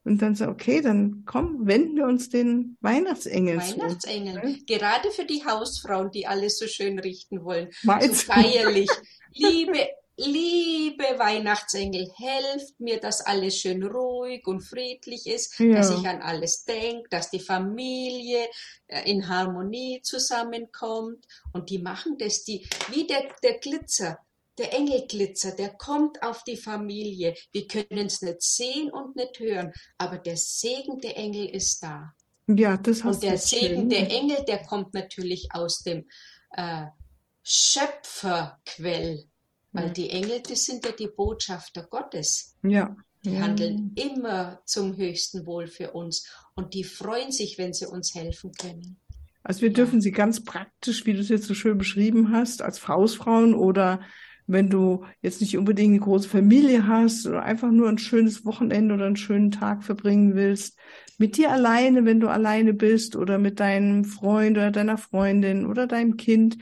Und 0.04 0.22
dann 0.22 0.34
so, 0.34 0.46
okay, 0.46 0.80
dann 0.80 1.24
komm, 1.26 1.66
wenden 1.66 1.96
wir 1.96 2.06
uns 2.06 2.30
den 2.30 2.78
Weihnachtsengeln 2.80 3.60
zu. 3.60 3.78
Weihnachtsengel. 3.78 4.34
ne? 4.36 4.58
Gerade 4.66 5.10
für 5.10 5.26
die 5.26 5.44
Hausfrauen, 5.44 6.10
die 6.10 6.26
alles 6.26 6.58
so 6.58 6.66
schön 6.66 6.98
richten 6.98 7.44
wollen. 7.44 7.68
So 7.82 7.88
Meinst 7.88 8.26
du? 8.26 8.32
feierlich. 8.32 8.88
Liebe, 9.34 9.86
liebe 10.18 11.04
Weihnachtsengel, 11.18 12.10
helft 12.16 12.78
mir, 12.80 13.00
dass 13.00 13.20
alles 13.20 13.56
schön 13.56 13.82
ruhig 13.84 14.46
und 14.46 14.60
friedlich 14.62 15.26
ist, 15.26 15.52
dass 15.60 15.90
Ja. 15.90 15.98
ich 16.00 16.08
an 16.08 16.20
alles 16.22 16.64
denke, 16.64 17.08
dass 17.08 17.30
die 17.30 17.40
Familie 17.40 18.46
äh, 18.88 19.08
in 19.10 19.28
Harmonie 19.28 20.00
zusammenkommt. 20.02 21.24
Und 21.52 21.70
die 21.70 21.78
machen 21.78 22.18
das, 22.18 22.44
die, 22.44 22.68
wie 22.90 23.06
der, 23.06 23.28
der 23.42 23.58
Glitzer, 23.58 24.18
der 24.58 24.74
Engelglitzer, 24.74 25.52
der 25.52 25.70
kommt 25.70 26.20
auf 26.22 26.42
die 26.42 26.56
Familie. 26.56 27.34
Wir 27.52 27.68
können 27.68 28.06
es 28.06 28.20
nicht 28.22 28.42
sehen 28.42 28.90
und 28.90 29.14
nicht 29.14 29.38
hören, 29.38 29.72
aber 29.98 30.18
der 30.18 30.36
Segen 30.36 30.98
der 31.00 31.16
Engel 31.16 31.46
ist 31.48 31.80
da. 31.80 32.12
Ja, 32.48 32.76
das 32.76 33.04
hast 33.04 33.16
Und 33.16 33.22
der 33.22 33.38
Segen 33.38 33.82
schön. 33.82 33.88
der 33.90 34.10
Engel, 34.10 34.44
der 34.48 34.64
kommt 34.64 34.94
natürlich 34.94 35.48
aus 35.52 35.82
dem 35.84 36.08
äh, 36.56 36.86
Schöpferquell, 37.42 39.24
weil 39.72 39.90
die 39.90 40.10
Engel, 40.10 40.40
das 40.40 40.64
sind 40.64 40.84
ja 40.84 40.92
die 40.92 41.08
Botschafter 41.08 41.84
Gottes. 41.84 42.56
Ja. 42.62 42.96
Die 43.24 43.40
handeln 43.40 43.92
immer 43.96 44.62
zum 44.64 44.96
höchsten 44.96 45.44
Wohl 45.44 45.66
für 45.66 45.90
uns 45.90 46.30
und 46.54 46.74
die 46.74 46.84
freuen 46.84 47.32
sich, 47.32 47.58
wenn 47.58 47.72
sie 47.72 47.86
uns 47.86 48.14
helfen 48.14 48.52
können. 48.52 49.00
Also 49.42 49.62
wir 49.62 49.72
dürfen 49.72 50.00
sie 50.00 50.12
ganz 50.12 50.44
praktisch, 50.44 51.04
wie 51.04 51.14
du 51.14 51.20
es 51.20 51.28
jetzt 51.28 51.46
so 51.46 51.54
schön 51.54 51.78
beschrieben 51.78 52.32
hast, 52.32 52.62
als 52.62 52.86
Hausfrauen 52.86 53.54
oder 53.54 54.00
wenn 54.46 54.70
du 54.70 55.04
jetzt 55.20 55.40
nicht 55.40 55.58
unbedingt 55.58 55.92
eine 55.92 56.00
große 56.00 56.28
Familie 56.28 56.86
hast 56.86 57.26
oder 57.26 57.42
einfach 57.42 57.70
nur 57.70 57.88
ein 57.88 57.98
schönes 57.98 58.44
Wochenende 58.44 58.94
oder 58.94 59.06
einen 59.06 59.16
schönen 59.16 59.50
Tag 59.50 59.84
verbringen 59.84 60.34
willst, 60.34 60.78
mit 61.18 61.36
dir 61.36 61.50
alleine, 61.50 62.04
wenn 62.04 62.20
du 62.20 62.28
alleine 62.28 62.72
bist 62.72 63.14
oder 63.16 63.38
mit 63.38 63.60
deinem 63.60 64.04
Freund 64.04 64.56
oder 64.56 64.70
deiner 64.70 64.96
Freundin 64.96 65.66
oder 65.66 65.86
deinem 65.86 66.16
Kind, 66.16 66.56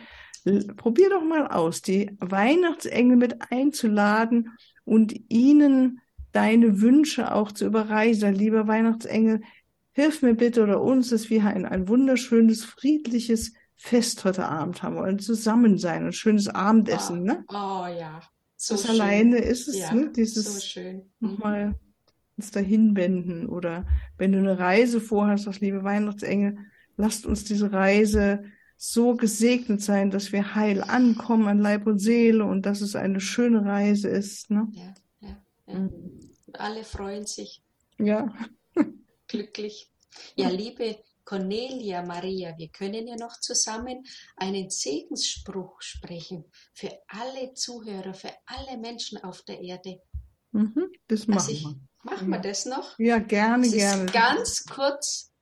probier 0.76 1.10
doch 1.10 1.24
mal 1.24 1.46
aus, 1.48 1.82
die 1.82 2.10
Weihnachtsengel 2.20 3.16
mit 3.16 3.50
einzuladen 3.50 4.50
und 4.84 5.14
ihnen 5.28 6.00
deine 6.32 6.80
Wünsche 6.80 7.34
auch 7.34 7.52
zu 7.52 7.66
überreichen. 7.66 8.34
Lieber 8.34 8.66
Weihnachtsengel, 8.66 9.40
Hilf 9.96 10.20
mir 10.20 10.34
bitte 10.34 10.62
oder 10.62 10.82
uns, 10.82 11.08
dass 11.08 11.30
wir 11.30 11.46
ein, 11.46 11.64
ein 11.64 11.88
wunderschönes, 11.88 12.66
friedliches 12.66 13.54
Fest 13.76 14.26
heute 14.26 14.46
Abend 14.46 14.82
haben 14.82 14.96
wollen, 14.96 15.18
zusammen 15.18 15.78
sein, 15.78 16.04
ein 16.04 16.12
schönes 16.12 16.48
Abendessen, 16.48 17.22
ne? 17.22 17.46
Oh 17.48 17.86
ja, 17.86 18.20
so 18.56 18.74
Das 18.74 18.82
schön. 18.82 18.90
alleine 19.00 19.38
ist 19.38 19.68
es, 19.68 19.78
Ja, 19.78 19.94
ne? 19.94 20.02
so 20.08 20.12
Dieses 20.12 20.66
schön. 20.66 21.10
Mhm. 21.20 21.30
nochmal 21.30 21.74
uns 22.36 22.50
dahin 22.50 22.94
wenden 22.94 23.46
oder 23.46 23.86
wenn 24.18 24.32
du 24.32 24.38
eine 24.38 24.58
Reise 24.58 25.00
vorhast, 25.00 25.46
das 25.46 25.60
liebe 25.60 25.82
Weihnachtsengel, 25.82 26.58
lasst 26.98 27.24
uns 27.24 27.44
diese 27.44 27.72
Reise 27.72 28.44
so 28.76 29.16
gesegnet 29.16 29.82
sein, 29.82 30.10
dass 30.10 30.32
wir 30.32 30.54
heil 30.54 30.82
ankommen 30.82 31.48
an 31.48 31.58
Leib 31.58 31.86
und 31.86 31.98
Seele 31.98 32.44
und 32.44 32.66
dass 32.66 32.80
es 32.80 32.94
eine 32.96 33.20
schöne 33.20 33.64
Reise 33.64 34.08
ist, 34.08 34.50
ne? 34.50 34.68
Ja, 34.72 34.94
ja, 35.20 35.42
ja. 35.66 35.78
Mhm. 35.78 36.20
Alle 36.52 36.84
freuen 36.84 37.26
sich. 37.26 37.62
Ja, 37.98 38.32
glücklich. 39.28 39.90
Ja, 40.36 40.48
liebe 40.48 40.96
Cornelia 41.24 42.02
Maria, 42.02 42.56
wir 42.56 42.68
können 42.68 43.06
ja 43.08 43.16
noch 43.16 43.40
zusammen 43.40 44.04
einen 44.36 44.70
Segensspruch 44.70 45.80
sprechen 45.82 46.44
für 46.72 46.90
alle 47.08 47.52
Zuhörer, 47.54 48.14
für 48.14 48.32
alle 48.46 48.78
Menschen 48.78 49.18
auf 49.24 49.42
der 49.42 49.60
Erde. 49.60 50.00
mhm. 50.52 50.88
Das 51.08 51.28
Also 51.28 51.34
machen 51.34 51.50
ich, 51.52 51.64
wir. 51.64 51.80
machen 52.04 52.28
wir 52.28 52.38
das 52.38 52.66
noch? 52.66 52.98
Ja, 52.98 53.18
gerne, 53.18 53.66
Es 53.66 53.72
gerne. 53.72 54.06
ganz 54.06 54.64
kurz 54.66 55.32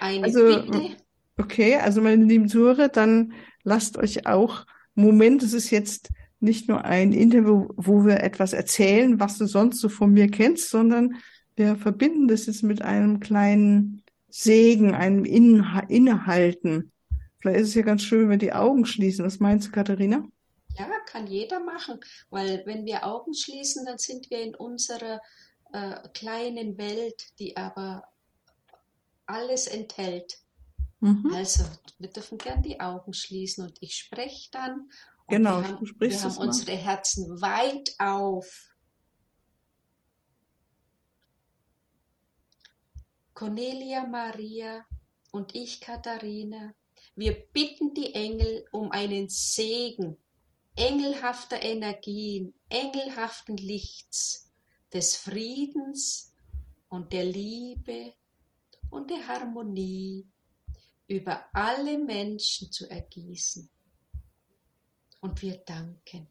eine 0.00 0.24
Also, 0.26 0.44
Bitte. 0.62 0.96
Okay, 1.38 1.76
also 1.76 2.00
meine 2.00 2.24
lieben 2.24 2.48
Zuhörer, 2.48 2.88
dann 2.88 3.32
lasst 3.62 3.96
euch 3.96 4.26
auch, 4.26 4.66
Moment, 4.94 5.42
es 5.42 5.54
ist 5.54 5.70
jetzt 5.70 6.10
nicht 6.40 6.68
nur 6.68 6.84
ein 6.84 7.12
Interview, 7.12 7.68
wo 7.76 8.04
wir 8.04 8.20
etwas 8.20 8.52
erzählen, 8.52 9.20
was 9.20 9.38
du 9.38 9.46
sonst 9.46 9.80
so 9.80 9.88
von 9.88 10.12
mir 10.12 10.28
kennst, 10.28 10.70
sondern 10.70 11.16
wir 11.56 11.76
verbinden 11.76 12.28
das 12.28 12.46
jetzt 12.46 12.62
mit 12.62 12.82
einem 12.82 13.20
kleinen 13.20 14.02
Segen, 14.28 14.94
einem 14.94 15.24
Innehalten. 15.24 16.92
Vielleicht 17.38 17.60
ist 17.60 17.68
es 17.68 17.74
ja 17.74 17.82
ganz 17.82 18.02
schön, 18.02 18.22
wenn 18.22 18.30
wir 18.30 18.38
die 18.38 18.52
Augen 18.52 18.86
schließen. 18.86 19.24
Was 19.24 19.40
meinst 19.40 19.68
du, 19.68 19.72
Katharina? 19.72 20.24
Ja, 20.78 20.88
kann 21.06 21.26
jeder 21.26 21.60
machen, 21.60 22.00
weil 22.30 22.62
wenn 22.64 22.86
wir 22.86 23.04
Augen 23.04 23.34
schließen, 23.34 23.84
dann 23.84 23.98
sind 23.98 24.30
wir 24.30 24.40
in 24.40 24.54
unserer 24.54 25.20
äh, 25.72 25.96
kleinen 26.14 26.78
Welt, 26.78 27.38
die 27.38 27.56
aber 27.56 28.04
alles 29.26 29.66
enthält. 29.66 30.38
Mhm. 31.02 31.32
Also, 31.34 31.64
wir 31.98 32.10
dürfen 32.10 32.38
gern 32.38 32.62
die 32.62 32.80
Augen 32.80 33.12
schließen 33.12 33.64
und 33.64 33.76
ich 33.80 33.96
spreche 33.96 34.50
dann. 34.52 34.88
genau, 35.26 35.60
wir 35.60 35.68
haben, 35.68 35.78
du 35.80 35.86
sprichst 35.86 36.22
wir 36.22 36.30
haben 36.30 36.38
unsere 36.38 36.76
Herzen 36.76 37.40
weit 37.40 37.94
auf. 37.98 38.68
Cornelia 43.34 44.06
Maria 44.06 44.86
und 45.32 45.56
ich 45.56 45.80
Katharina, 45.80 46.72
wir 47.16 47.32
bitten 47.52 47.92
die 47.94 48.14
Engel 48.14 48.64
um 48.70 48.92
einen 48.92 49.28
Segen 49.28 50.16
engelhafter 50.76 51.60
Energien, 51.60 52.54
engelhaften 52.68 53.56
Lichts, 53.56 54.50
des 54.92 55.16
Friedens 55.16 56.32
und 56.88 57.12
der 57.12 57.24
Liebe 57.24 58.14
und 58.90 59.10
der 59.10 59.26
Harmonie 59.26 60.26
über 61.08 61.44
alle 61.52 61.98
Menschen 61.98 62.70
zu 62.70 62.88
ergießen. 62.88 63.68
Und 65.20 65.40
wir 65.42 65.58
danken. 65.58 66.28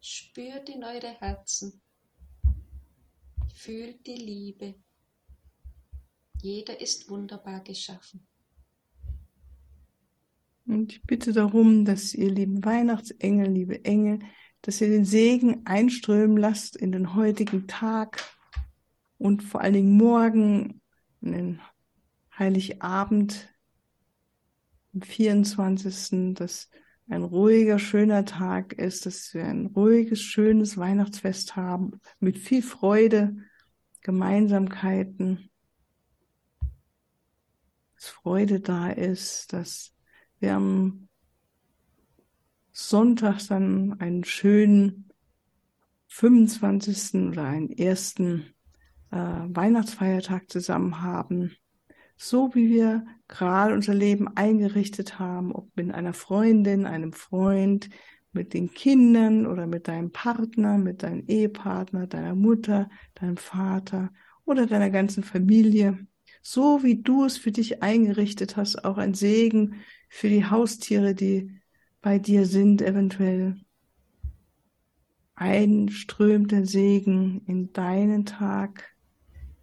Spürt 0.00 0.68
in 0.70 0.82
eure 0.82 1.12
Herzen, 1.20 1.80
fühlt 3.54 4.06
die 4.06 4.16
Liebe. 4.16 4.74
Jeder 6.40 6.80
ist 6.80 7.08
wunderbar 7.08 7.60
geschaffen. 7.62 8.26
Und 10.66 10.92
ich 10.92 11.02
bitte 11.02 11.32
darum, 11.32 11.84
dass 11.84 12.14
ihr 12.14 12.30
lieben 12.30 12.64
Weihnachtsengel, 12.64 13.48
liebe 13.48 13.84
Engel, 13.84 14.20
dass 14.62 14.80
ihr 14.80 14.88
den 14.88 15.04
Segen 15.04 15.66
einströmen 15.66 16.36
lasst 16.36 16.76
in 16.76 16.92
den 16.92 17.14
heutigen 17.14 17.66
Tag 17.66 18.22
und 19.18 19.42
vor 19.42 19.60
allen 19.60 19.74
Dingen 19.74 19.96
morgen, 19.96 20.80
in 21.20 21.32
den 21.32 21.60
Heiligabend, 22.38 23.52
am 24.94 25.02
24., 25.02 26.34
dass 26.34 26.70
ein 27.08 27.24
ruhiger, 27.24 27.78
schöner 27.78 28.24
Tag 28.24 28.72
ist, 28.72 29.06
dass 29.06 29.34
wir 29.34 29.44
ein 29.44 29.66
ruhiges, 29.66 30.20
schönes 30.20 30.76
Weihnachtsfest 30.76 31.56
haben, 31.56 32.00
mit 32.20 32.38
viel 32.38 32.62
Freude, 32.62 33.36
Gemeinsamkeiten, 34.00 35.50
dass 37.94 38.08
Freude 38.08 38.60
da 38.60 38.90
ist, 38.90 39.52
dass 39.52 39.94
wir 40.40 40.54
am 40.54 41.08
Sonntag 42.72 43.46
dann 43.48 44.00
einen 44.00 44.24
schönen 44.24 45.10
25. 46.08 47.28
oder 47.28 47.44
einen 47.44 47.70
ersten 47.70 48.54
äh, 49.10 49.16
Weihnachtsfeiertag 49.16 50.50
zusammen 50.50 51.02
haben, 51.02 51.54
so 52.16 52.54
wie 52.54 52.70
wir 52.70 53.04
gerade 53.28 53.74
unser 53.74 53.94
Leben 53.94 54.28
eingerichtet 54.36 55.18
haben, 55.18 55.52
ob 55.52 55.68
mit 55.76 55.92
einer 55.94 56.12
Freundin, 56.12 56.86
einem 56.86 57.12
Freund, 57.12 57.88
mit 58.34 58.54
den 58.54 58.72
Kindern 58.72 59.46
oder 59.46 59.66
mit 59.66 59.88
deinem 59.88 60.10
Partner, 60.10 60.78
mit 60.78 61.02
deinem 61.02 61.24
Ehepartner, 61.26 62.06
deiner 62.06 62.34
Mutter, 62.34 62.88
deinem 63.14 63.36
Vater 63.36 64.10
oder 64.46 64.66
deiner 64.66 64.88
ganzen 64.88 65.22
Familie 65.22 66.06
so 66.42 66.82
wie 66.82 67.00
du 67.00 67.24
es 67.24 67.38
für 67.38 67.52
dich 67.52 67.82
eingerichtet 67.82 68.56
hast, 68.56 68.84
auch 68.84 68.98
ein 68.98 69.14
Segen 69.14 69.76
für 70.08 70.28
die 70.28 70.44
Haustiere, 70.44 71.14
die 71.14 71.61
bei 72.02 72.18
dir 72.18 72.46
sind, 72.46 72.82
eventuell. 72.82 73.56
Einströmt 75.34 76.52
der 76.52 76.66
Segen 76.66 77.42
in 77.46 77.72
deinen 77.72 78.26
Tag, 78.26 78.94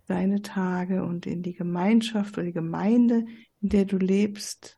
deine 0.08 0.41
Tage 0.41 1.06
und 1.06 1.25
in 1.28 1.43
die 1.43 1.54
Gemeinschaft 1.54 2.38
oder 2.38 2.47
die 2.47 2.54
Gemeinde, 2.54 3.25
in 3.62 3.69
der 3.69 3.86
du 3.86 3.97
lebst. 3.97 4.78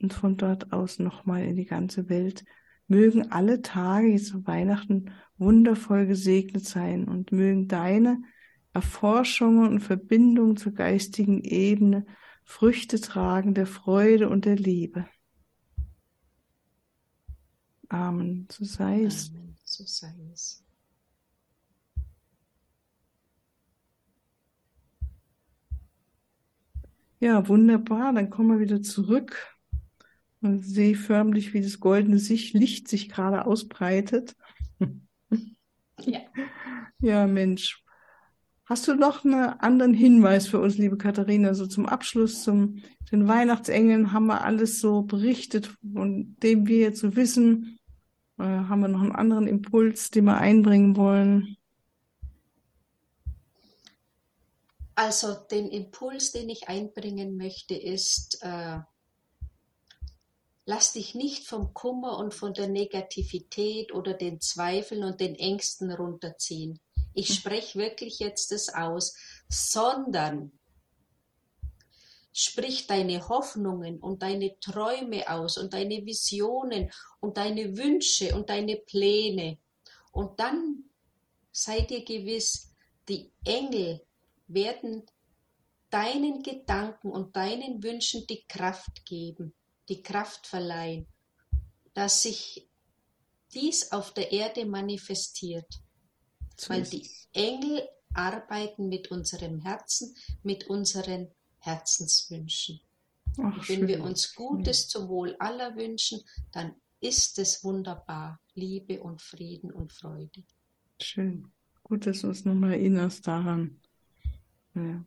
Und 0.00 0.12
von 0.12 0.36
dort 0.36 0.72
aus 0.72 0.98
nochmal 0.98 1.42
in 1.44 1.56
die 1.56 1.64
ganze 1.64 2.08
Welt. 2.08 2.44
Mögen 2.86 3.32
alle 3.32 3.62
Tage 3.62 4.08
jetzt 4.08 4.28
zu 4.28 4.46
Weihnachten 4.46 5.10
wundervoll 5.38 6.06
gesegnet 6.06 6.64
sein 6.64 7.08
und 7.08 7.32
mögen 7.32 7.66
deine 7.66 8.22
Erforschungen 8.72 9.68
und 9.68 9.80
Verbindungen 9.80 10.56
zur 10.56 10.72
geistigen 10.72 11.42
Ebene 11.42 12.06
Früchte 12.44 13.00
tragen 13.00 13.54
der 13.54 13.66
Freude 13.66 14.28
und 14.28 14.44
der 14.44 14.54
Liebe. 14.54 15.06
Amen. 17.88 18.46
So 18.50 18.64
sei 18.64 19.04
es. 19.04 19.30
Amen. 19.30 19.56
So 19.64 19.84
sei 19.84 20.14
es. 20.32 20.62
Ja, 27.20 27.48
wunderbar. 27.48 28.12
Dann 28.12 28.30
kommen 28.30 28.50
wir 28.50 28.60
wieder 28.60 28.82
zurück 28.82 29.56
und 30.40 30.62
sehe 30.64 30.94
förmlich, 30.96 31.54
wie 31.54 31.62
das 31.62 31.80
goldene 31.80 32.16
Licht 32.16 32.88
sich 32.88 33.08
gerade 33.08 33.46
ausbreitet. 33.46 34.36
Ja. 36.00 36.20
Ja, 37.00 37.26
Mensch. 37.26 37.84
Hast 38.68 38.88
du 38.88 38.96
noch 38.96 39.24
einen 39.24 39.44
anderen 39.60 39.94
Hinweis 39.94 40.48
für 40.48 40.58
uns, 40.58 40.76
liebe 40.76 40.98
Katharina? 40.98 41.54
So 41.54 41.68
zum 41.68 41.86
Abschluss, 41.86 42.42
zum 42.42 42.82
den 43.12 43.28
Weihnachtsengeln 43.28 44.12
haben 44.12 44.26
wir 44.26 44.42
alles 44.42 44.80
so 44.80 45.02
berichtet, 45.02 45.70
von 45.94 46.36
dem 46.42 46.66
wir 46.66 46.78
jetzt 46.78 46.98
so 46.98 47.14
wissen. 47.14 47.78
Äh, 48.38 48.42
haben 48.42 48.80
wir 48.80 48.88
noch 48.88 49.02
einen 49.02 49.14
anderen 49.14 49.46
Impuls, 49.46 50.10
den 50.10 50.24
wir 50.24 50.38
einbringen 50.38 50.96
wollen? 50.96 51.56
Also 54.96 55.34
den 55.34 55.68
Impuls, 55.68 56.32
den 56.32 56.48
ich 56.48 56.68
einbringen 56.68 57.36
möchte, 57.36 57.76
ist, 57.76 58.42
äh, 58.42 58.80
lass 60.64 60.92
dich 60.92 61.14
nicht 61.14 61.46
vom 61.46 61.72
Kummer 61.72 62.18
und 62.18 62.34
von 62.34 62.52
der 62.52 62.66
Negativität 62.66 63.94
oder 63.94 64.12
den 64.12 64.40
Zweifeln 64.40 65.04
und 65.04 65.20
den 65.20 65.36
Ängsten 65.36 65.92
runterziehen 65.92 66.80
ich 67.16 67.34
spreche 67.34 67.78
wirklich 67.78 68.18
jetzt 68.18 68.52
das 68.52 68.68
aus, 68.68 69.16
sondern 69.48 70.52
sprich 72.30 72.86
deine 72.86 73.26
Hoffnungen 73.30 73.98
und 74.00 74.22
deine 74.22 74.60
Träume 74.60 75.26
aus 75.30 75.56
und 75.56 75.72
deine 75.72 76.04
Visionen 76.04 76.90
und 77.20 77.38
deine 77.38 77.74
Wünsche 77.78 78.36
und 78.36 78.50
deine 78.50 78.76
Pläne. 78.76 79.56
Und 80.12 80.38
dann 80.38 80.90
sei 81.50 81.80
dir 81.80 82.04
gewiss, 82.04 82.74
die 83.08 83.32
Engel 83.46 84.04
werden 84.46 85.06
deinen 85.88 86.42
Gedanken 86.42 87.10
und 87.10 87.34
deinen 87.34 87.82
Wünschen 87.82 88.26
die 88.26 88.44
Kraft 88.46 89.06
geben, 89.06 89.54
die 89.88 90.02
Kraft 90.02 90.46
verleihen, 90.46 91.06
dass 91.94 92.22
sich 92.22 92.68
dies 93.54 93.90
auf 93.90 94.12
der 94.12 94.32
Erde 94.32 94.66
manifestiert. 94.66 95.80
So 96.56 96.70
weil 96.70 96.82
die 96.82 97.08
Engel 97.32 97.88
arbeiten 98.14 98.88
mit 98.88 99.10
unserem 99.10 99.60
Herzen, 99.60 100.14
mit 100.42 100.68
unseren 100.68 101.28
Herzenswünschen. 101.58 102.80
Ach, 103.38 103.68
wenn 103.68 103.80
schön. 103.80 103.88
wir 103.88 104.02
uns 104.02 104.34
Gutes 104.34 104.88
zum 104.88 105.08
Wohl 105.08 105.36
aller 105.38 105.76
wünschen, 105.76 106.20
dann 106.52 106.74
ist 107.00 107.38
es 107.38 107.62
wunderbar. 107.62 108.40
Liebe 108.54 109.02
und 109.02 109.20
Frieden 109.20 109.70
und 109.70 109.92
Freude. 109.92 110.42
Schön. 111.00 111.52
Gut, 111.82 112.06
dass 112.06 112.22
du 112.22 112.28
uns 112.28 112.44
nochmal 112.44 112.72
erinnerst 112.72 113.26
daran. 113.26 113.80
Ja. 114.74 115.04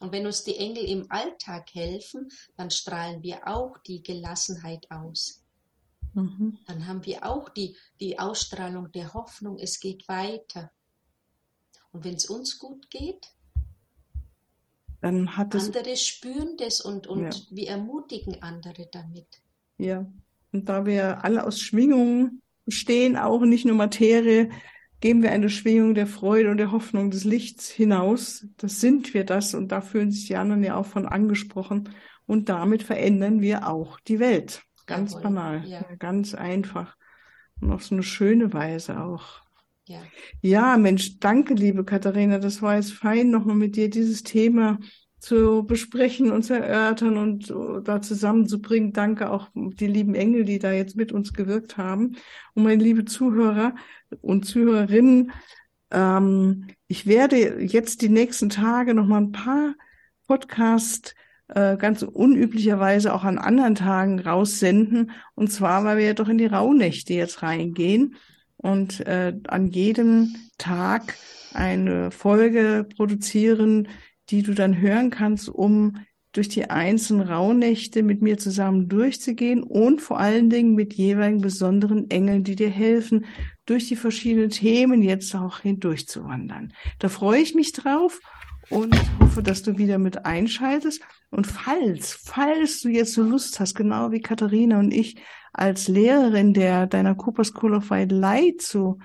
Und 0.00 0.12
wenn 0.12 0.26
uns 0.26 0.44
die 0.44 0.56
Engel 0.56 0.84
im 0.84 1.10
Alltag 1.10 1.74
helfen, 1.74 2.28
dann 2.56 2.70
strahlen 2.70 3.22
wir 3.22 3.46
auch 3.46 3.78
die 3.78 4.02
Gelassenheit 4.02 4.90
aus. 4.90 5.44
Mhm. 6.14 6.58
Dann 6.66 6.86
haben 6.86 7.04
wir 7.04 7.24
auch 7.24 7.48
die, 7.48 7.76
die 8.00 8.18
Ausstrahlung 8.18 8.90
der 8.92 9.14
Hoffnung, 9.14 9.58
es 9.58 9.80
geht 9.80 10.08
weiter. 10.08 10.70
Und 11.92 12.04
wenn 12.04 12.14
es 12.14 12.26
uns 12.26 12.58
gut 12.58 12.90
geht, 12.90 13.32
dann 15.00 15.36
hat 15.36 15.54
es. 15.54 15.66
Andere 15.66 15.96
spüren 15.96 16.56
das 16.58 16.80
und, 16.80 17.06
und 17.06 17.22
ja. 17.22 17.30
wir 17.50 17.68
ermutigen 17.68 18.42
andere 18.42 18.88
damit. 18.92 19.26
Ja. 19.78 20.06
Und 20.52 20.68
da 20.68 20.84
wir 20.84 21.24
alle 21.24 21.46
aus 21.46 21.60
Schwingungen 21.60 22.42
bestehen, 22.64 23.16
auch 23.16 23.40
nicht 23.42 23.64
nur 23.64 23.76
Materie, 23.76 24.50
geben 25.00 25.22
wir 25.22 25.32
eine 25.32 25.48
Schwingung 25.48 25.94
der 25.94 26.06
Freude 26.06 26.50
und 26.50 26.58
der 26.58 26.72
Hoffnung 26.72 27.10
des 27.10 27.24
Lichts 27.24 27.70
hinaus. 27.70 28.46
Das 28.58 28.80
sind 28.80 29.14
wir 29.14 29.24
das 29.24 29.54
und 29.54 29.68
da 29.68 29.80
fühlen 29.80 30.10
sich 30.10 30.26
die 30.26 30.36
anderen 30.36 30.62
ja 30.62 30.76
auch 30.76 30.86
von 30.86 31.06
angesprochen. 31.06 31.88
Und 32.26 32.48
damit 32.48 32.82
verändern 32.82 33.40
wir 33.40 33.68
auch 33.68 33.98
die 34.00 34.20
Welt. 34.20 34.62
Ganz 34.86 35.12
Jawohl. 35.12 35.22
banal, 35.22 35.66
ja. 35.66 35.82
ganz 35.98 36.34
einfach. 36.34 36.96
Und 37.60 37.72
auf 37.72 37.84
so 37.84 37.94
eine 37.94 38.02
schöne 38.02 38.52
Weise 38.52 39.02
auch. 39.02 39.40
Ja. 39.90 40.02
Ja, 40.40 40.76
Mensch, 40.76 41.18
danke, 41.18 41.54
liebe 41.54 41.84
Katharina. 41.84 42.38
Das 42.38 42.62
war 42.62 42.76
jetzt 42.76 42.92
fein, 42.92 43.30
nochmal 43.30 43.56
mit 43.56 43.74
dir 43.74 43.90
dieses 43.90 44.22
Thema 44.22 44.78
zu 45.18 45.64
besprechen 45.66 46.30
und 46.30 46.44
zu 46.44 46.54
erörtern 46.54 47.16
und 47.16 47.52
da 47.84 48.00
zusammenzubringen. 48.00 48.92
Danke 48.92 49.30
auch 49.32 49.48
die 49.52 49.88
lieben 49.88 50.14
Engel, 50.14 50.44
die 50.44 50.60
da 50.60 50.70
jetzt 50.70 50.94
mit 50.94 51.10
uns 51.10 51.32
gewirkt 51.32 51.76
haben. 51.76 52.16
Und 52.54 52.62
meine 52.62 52.80
liebe 52.80 53.04
Zuhörer 53.04 53.74
und 54.20 54.44
Zuhörerinnen, 54.44 55.32
ähm, 55.90 56.68
ich 56.86 57.08
werde 57.08 57.60
jetzt 57.60 58.00
die 58.00 58.10
nächsten 58.10 58.48
Tage 58.48 58.94
noch 58.94 59.06
mal 59.06 59.22
ein 59.22 59.32
paar 59.32 59.74
Podcasts 60.28 61.16
äh, 61.48 61.76
ganz 61.76 62.04
unüblicherweise 62.04 63.12
auch 63.12 63.24
an 63.24 63.38
anderen 63.38 63.74
Tagen 63.74 64.20
raussenden. 64.20 65.10
Und 65.34 65.50
zwar, 65.50 65.82
weil 65.82 65.98
wir 65.98 66.06
ja 66.06 66.14
doch 66.14 66.28
in 66.28 66.38
die 66.38 66.46
Rauhnächte 66.46 67.12
jetzt 67.12 67.42
reingehen 67.42 68.14
und 68.62 69.00
äh, 69.06 69.34
an 69.48 69.68
jedem 69.68 70.36
Tag 70.58 71.16
eine 71.52 72.10
Folge 72.10 72.86
produzieren, 72.96 73.88
die 74.28 74.42
du 74.42 74.54
dann 74.54 74.80
hören 74.80 75.10
kannst, 75.10 75.48
um 75.48 75.96
durch 76.32 76.48
die 76.48 76.70
einzelnen 76.70 77.26
Rauhnächte 77.26 78.04
mit 78.04 78.22
mir 78.22 78.38
zusammen 78.38 78.88
durchzugehen 78.88 79.64
und 79.64 80.00
vor 80.00 80.20
allen 80.20 80.48
Dingen 80.48 80.74
mit 80.74 80.94
jeweiligen 80.94 81.40
besonderen 81.40 82.08
Engeln, 82.08 82.44
die 82.44 82.54
dir 82.54 82.70
helfen, 82.70 83.24
durch 83.66 83.88
die 83.88 83.96
verschiedenen 83.96 84.50
Themen 84.50 85.02
jetzt 85.02 85.34
auch 85.34 85.60
hindurchzuwandern. 85.60 86.72
Da 87.00 87.08
freue 87.08 87.40
ich 87.40 87.54
mich 87.54 87.72
drauf 87.72 88.20
und 88.70 88.94
hoffe, 89.20 89.42
dass 89.42 89.62
du 89.62 89.76
wieder 89.78 89.98
mit 89.98 90.24
einschaltest. 90.24 91.02
Und 91.30 91.46
falls, 91.46 92.12
falls 92.12 92.80
du 92.80 92.88
jetzt 92.88 93.12
so 93.12 93.22
Lust 93.22 93.60
hast, 93.60 93.74
genau 93.74 94.10
wie 94.12 94.20
Katharina 94.20 94.78
und 94.78 94.92
ich 94.92 95.16
als 95.52 95.88
Lehrerin 95.88 96.54
der 96.54 96.86
deiner 96.86 97.14
Cooper 97.14 97.44
School 97.44 97.74
of 97.74 97.90
White 97.90 98.14
Light 98.14 98.62
zu 98.62 98.98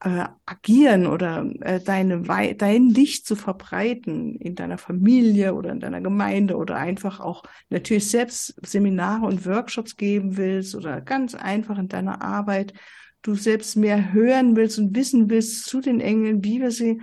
äh, 0.00 0.26
agieren 0.44 1.06
oder 1.06 1.48
äh, 1.60 1.80
deine, 1.80 2.22
dein 2.54 2.88
Licht 2.88 3.26
zu 3.26 3.34
verbreiten 3.34 4.36
in 4.36 4.54
deiner 4.54 4.78
Familie 4.78 5.54
oder 5.54 5.70
in 5.70 5.80
deiner 5.80 6.00
Gemeinde 6.00 6.56
oder 6.56 6.76
einfach 6.76 7.20
auch 7.20 7.44
natürlich 7.70 8.10
selbst 8.10 8.54
Seminare 8.66 9.24
und 9.24 9.46
Workshops 9.46 9.96
geben 9.96 10.36
willst 10.36 10.74
oder 10.74 11.00
ganz 11.00 11.34
einfach 11.34 11.78
in 11.78 11.88
deiner 11.88 12.20
Arbeit 12.22 12.74
du 13.22 13.34
selbst 13.34 13.76
mehr 13.76 14.12
hören 14.12 14.54
willst 14.54 14.78
und 14.78 14.94
wissen 14.94 15.30
willst 15.30 15.64
zu 15.64 15.80
den 15.80 16.00
Engeln, 16.00 16.44
wie 16.44 16.60
wir 16.60 16.70
sie 16.70 17.00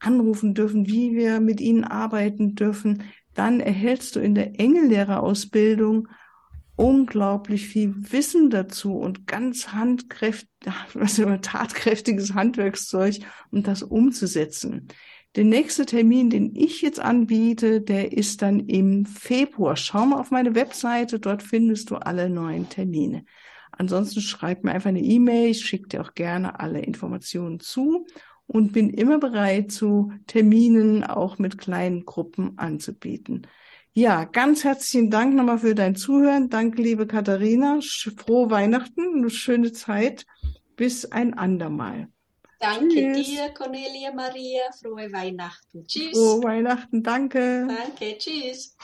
anrufen 0.00 0.54
dürfen, 0.54 0.86
wie 0.86 1.14
wir 1.14 1.40
mit 1.40 1.60
ihnen 1.60 1.84
arbeiten 1.84 2.54
dürfen, 2.54 3.02
dann 3.34 3.60
erhältst 3.60 4.16
du 4.16 4.20
in 4.20 4.34
der 4.34 4.58
Engellehrerausbildung 4.58 6.08
unglaublich 6.76 7.66
viel 7.66 7.94
Wissen 8.12 8.50
dazu 8.50 8.96
und 8.96 9.26
ganz 9.26 9.68
handkräftig, 9.72 10.48
was 10.94 11.20
tatkräftiges 11.42 12.34
Handwerkszeug, 12.34 13.16
um 13.50 13.62
das 13.62 13.82
umzusetzen. 13.82 14.88
Der 15.36 15.44
nächste 15.44 15.86
Termin, 15.86 16.30
den 16.30 16.56
ich 16.56 16.80
jetzt 16.80 17.00
anbiete, 17.00 17.80
der 17.80 18.12
ist 18.12 18.42
dann 18.42 18.60
im 18.60 19.04
Februar. 19.04 19.76
Schau 19.76 20.06
mal 20.06 20.18
auf 20.18 20.30
meine 20.30 20.54
Webseite, 20.54 21.20
dort 21.20 21.42
findest 21.42 21.90
du 21.90 21.96
alle 21.96 22.30
neuen 22.30 22.68
Termine. 22.68 23.24
Ansonsten 23.72 24.20
schreib 24.20 24.64
mir 24.64 24.72
einfach 24.72 24.88
eine 24.88 25.02
E-Mail, 25.02 25.50
ich 25.50 25.64
schicke 25.64 25.88
dir 25.88 26.00
auch 26.00 26.14
gerne 26.14 26.58
alle 26.58 26.80
Informationen 26.80 27.60
zu 27.60 28.06
und 28.48 28.72
bin 28.72 28.90
immer 28.90 29.18
bereit, 29.18 29.70
zu 29.70 30.10
Terminen 30.26 31.04
auch 31.04 31.38
mit 31.38 31.58
kleinen 31.58 32.04
Gruppen 32.04 32.58
anzubieten. 32.58 33.46
Ja, 33.92 34.24
ganz 34.24 34.64
herzlichen 34.64 35.10
Dank 35.10 35.34
nochmal 35.34 35.58
für 35.58 35.74
dein 35.74 35.94
Zuhören. 35.94 36.48
Danke, 36.48 36.82
liebe 36.82 37.06
Katharina. 37.06 37.80
Frohe 38.16 38.50
Weihnachten, 38.50 39.18
eine 39.18 39.30
schöne 39.30 39.72
Zeit. 39.72 40.24
Bis 40.76 41.04
ein 41.04 41.34
andermal. 41.34 42.08
Danke 42.60 43.12
Tschüss. 43.12 43.26
dir, 43.28 43.48
Cornelia 43.50 44.12
Maria. 44.14 44.62
Frohe 44.80 45.12
Weihnachten. 45.12 45.86
Tschüss. 45.86 46.12
Frohe 46.12 46.42
Weihnachten, 46.42 47.02
danke. 47.02 47.66
Danke, 47.68 48.18
tschüss. 48.18 48.76